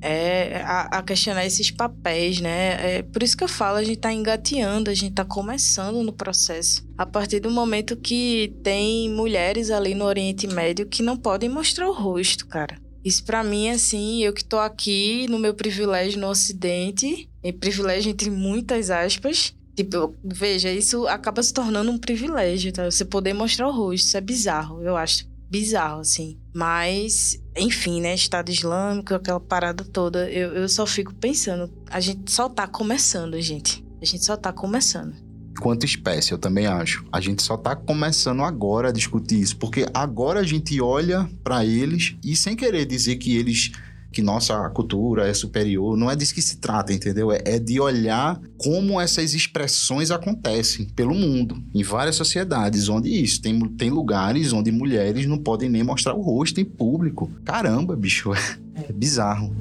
[0.02, 2.98] É a, a questionar esses papéis, né?
[2.98, 6.12] É por isso que eu falo, a gente tá engateando, a gente tá começando no
[6.12, 6.86] processo.
[6.98, 11.88] A partir do momento que tem mulheres ali no Oriente Médio que não podem mostrar
[11.88, 16.28] o rosto, cara isso para mim, assim, eu que tô aqui no meu privilégio no
[16.28, 22.90] Ocidente, em privilégio entre muitas aspas, Tipo, veja, isso acaba se tornando um privilégio, tá?
[22.90, 25.28] Você poder mostrar o rosto, isso é bizarro, eu acho.
[25.50, 26.38] Bizarro, assim.
[26.54, 28.14] Mas, enfim, né?
[28.14, 33.38] Estado Islâmico, aquela parada toda, eu, eu só fico pensando, a gente só tá começando,
[33.38, 33.84] gente.
[34.00, 35.25] A gente só tá começando
[35.56, 37.04] quanto espécie, eu também acho.
[37.12, 41.64] A gente só tá começando agora a discutir isso, porque agora a gente olha para
[41.64, 43.72] eles e sem querer dizer que eles
[44.16, 47.30] que nossa cultura é superior, não é disso que se trata, entendeu?
[47.30, 53.42] É, é de olhar como essas expressões acontecem pelo mundo, em várias sociedades, onde isso,
[53.42, 57.30] tem, tem lugares onde mulheres não podem nem mostrar o rosto em público.
[57.44, 58.38] Caramba, bicho, é,
[58.88, 59.54] é bizarro.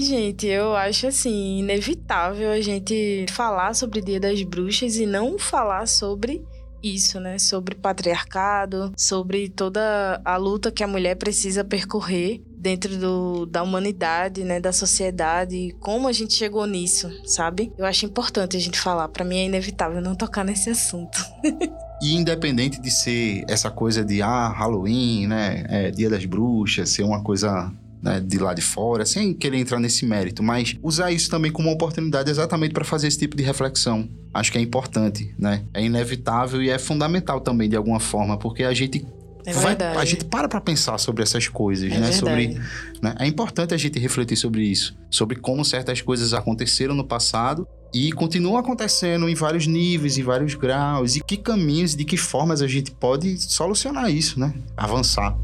[0.00, 5.86] Gente, eu acho assim, inevitável a gente falar sobre Dia das Bruxas e não falar
[5.86, 6.42] sobre
[6.82, 7.38] isso, né?
[7.38, 14.42] Sobre patriarcado, sobre toda a luta que a mulher precisa percorrer dentro do, da humanidade,
[14.42, 14.58] né?
[14.58, 17.70] Da sociedade, como a gente chegou nisso, sabe?
[17.76, 19.06] Eu acho importante a gente falar.
[19.08, 21.22] Para mim é inevitável não tocar nesse assunto.
[22.02, 25.66] E independente de ser essa coisa de ah, Halloween, né?
[25.68, 27.70] É, Dia das Bruxas, ser uma coisa
[28.02, 31.68] né, de lá de fora, sem querer entrar nesse mérito, mas usar isso também como
[31.68, 34.08] uma oportunidade exatamente para fazer esse tipo de reflexão.
[34.32, 35.64] Acho que é importante, né?
[35.74, 39.04] É inevitável e é fundamental também de alguma forma, porque a gente
[39.44, 42.12] é vai, a gente para para pensar sobre essas coisas, é né?
[42.12, 42.60] Sobre,
[43.02, 43.14] né?
[43.18, 48.12] É importante a gente refletir sobre isso, sobre como certas coisas aconteceram no passado e
[48.12, 52.68] continuam acontecendo em vários níveis, em vários graus, e que caminhos, de que formas a
[52.68, 54.54] gente pode solucionar isso, né?
[54.76, 55.36] Avançar.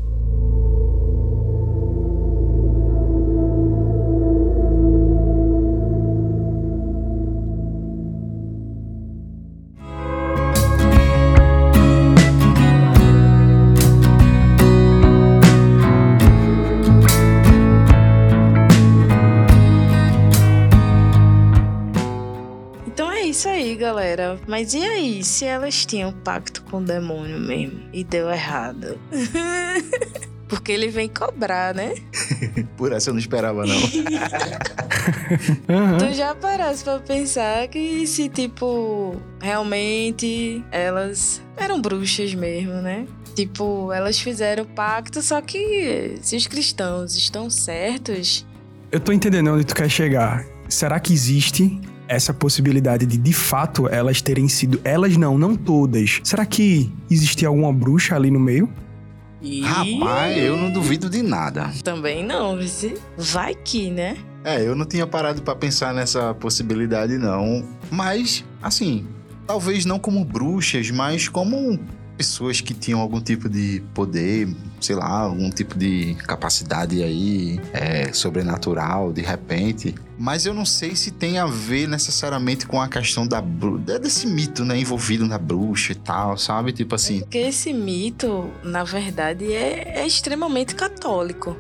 [24.17, 24.41] Galera.
[24.47, 28.99] Mas e aí, se elas tinham pacto com o demônio mesmo e deu errado?
[30.49, 31.95] Porque ele vem cobrar, né?
[32.77, 33.75] Por essa eu não esperava, não.
[33.75, 33.83] uhum.
[35.99, 43.09] Tu já paraste pra pensar que se, tipo, realmente elas eram bruxas mesmo, né?
[43.35, 48.47] Tipo, elas fizeram pacto, só que se os cristãos estão certos.
[48.93, 50.47] Eu tô entendendo onde tu quer chegar.
[50.69, 54.81] Será que existe essa possibilidade de de fato elas terem sido.
[54.85, 56.21] Elas não, não todas.
[56.23, 58.69] Será que existia alguma bruxa ali no meio?
[59.43, 59.63] E...
[59.63, 61.71] Rapaz, eu não duvido de nada.
[61.85, 62.95] Também não, vice.
[63.17, 64.17] Vai que, né?
[64.43, 67.65] É, eu não tinha parado para pensar nessa possibilidade, não.
[67.91, 69.07] Mas, assim,
[69.47, 71.79] talvez não como bruxas, mas como
[72.17, 74.49] pessoas que tinham algum tipo de poder,
[74.81, 79.95] sei lá, algum tipo de capacidade aí é, sobrenatural, de repente.
[80.19, 83.41] Mas eu não sei se tem a ver necessariamente com a questão da
[84.01, 86.73] desse mito, né, envolvido na bruxa e tal, sabe?
[86.73, 87.21] Tipo assim.
[87.21, 91.57] porque esse mito, na verdade, é, é extremamente católico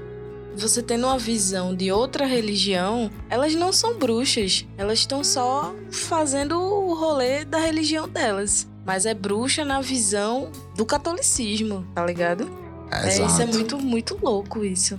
[0.56, 4.64] você tendo uma visão de outra religião, elas não são bruxas.
[4.78, 10.86] Elas estão só fazendo o rolê da religião delas mas é bruxa na visão do
[10.86, 12.48] catolicismo, tá ligado?
[12.90, 14.98] É, é isso é muito, muito louco isso.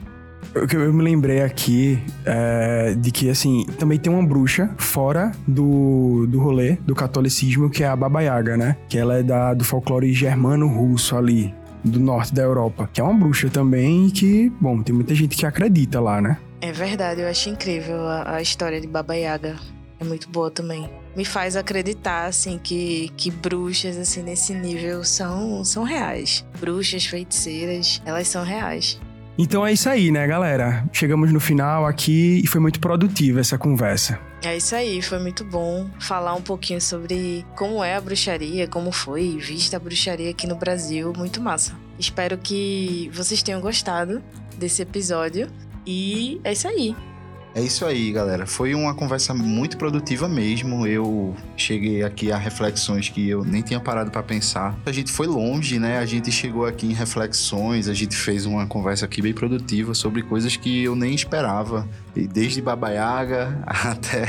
[0.53, 6.25] Eu, eu me lembrei aqui é, de que, assim, também tem uma bruxa fora do,
[6.27, 8.77] do rolê do catolicismo, que é a Baba Yaga, né?
[8.89, 11.53] Que ela é da, do folclore germano-russo ali.
[11.83, 15.35] do norte da Europa, que é uma bruxa também e que, bom, tem muita gente
[15.35, 16.38] que acredita lá, né?
[16.59, 19.55] É verdade, eu acho incrível a, a história de Baba Yaga.
[19.99, 20.89] É muito boa também.
[21.18, 26.45] Me faz acreditar, assim, que, que bruxas, assim, nesse nível são, são reais.
[26.59, 28.99] Bruxas, feiticeiras, elas são reais.
[29.36, 30.88] Então é isso aí, né, galera?
[30.93, 34.20] Chegamos no final aqui e foi muito produtiva essa conversa.
[34.43, 38.91] É isso aí, foi muito bom falar um pouquinho sobre como é a bruxaria, como
[38.91, 41.13] foi vista a bruxaria aqui no Brasil.
[41.18, 41.76] Muito massa.
[41.97, 44.24] Espero que vocês tenham gostado
[44.55, 45.47] desse episódio.
[45.86, 46.95] E é isso aí.
[47.57, 48.45] É isso aí, galera.
[48.45, 50.85] Foi uma conversa muito produtiva mesmo.
[50.85, 54.77] Eu cheguei aqui a reflexões que eu nem tinha parado para pensar.
[54.85, 55.97] A gente foi longe, né?
[55.97, 60.21] A gente chegou aqui em reflexões, a gente fez uma conversa aqui bem produtiva sobre
[60.21, 61.89] coisas que eu nem esperava.
[62.15, 64.27] E desde Baba Yaga até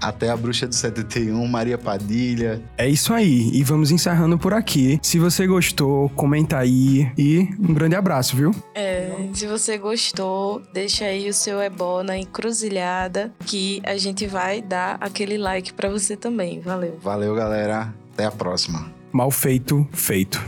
[0.00, 2.62] até a Bruxa do 71, Maria Padilha.
[2.76, 4.98] É isso aí, e vamos encerrando por aqui.
[5.02, 8.54] Se você gostou, comenta aí e um grande abraço, viu?
[8.74, 14.60] É, se você gostou, deixa aí o seu ebó na encruzilhada que a gente vai
[14.60, 16.60] dar aquele like para você também.
[16.60, 16.98] Valeu.
[17.02, 17.92] Valeu, galera.
[18.12, 18.90] Até a próxima.
[19.12, 20.40] Mal feito, feito.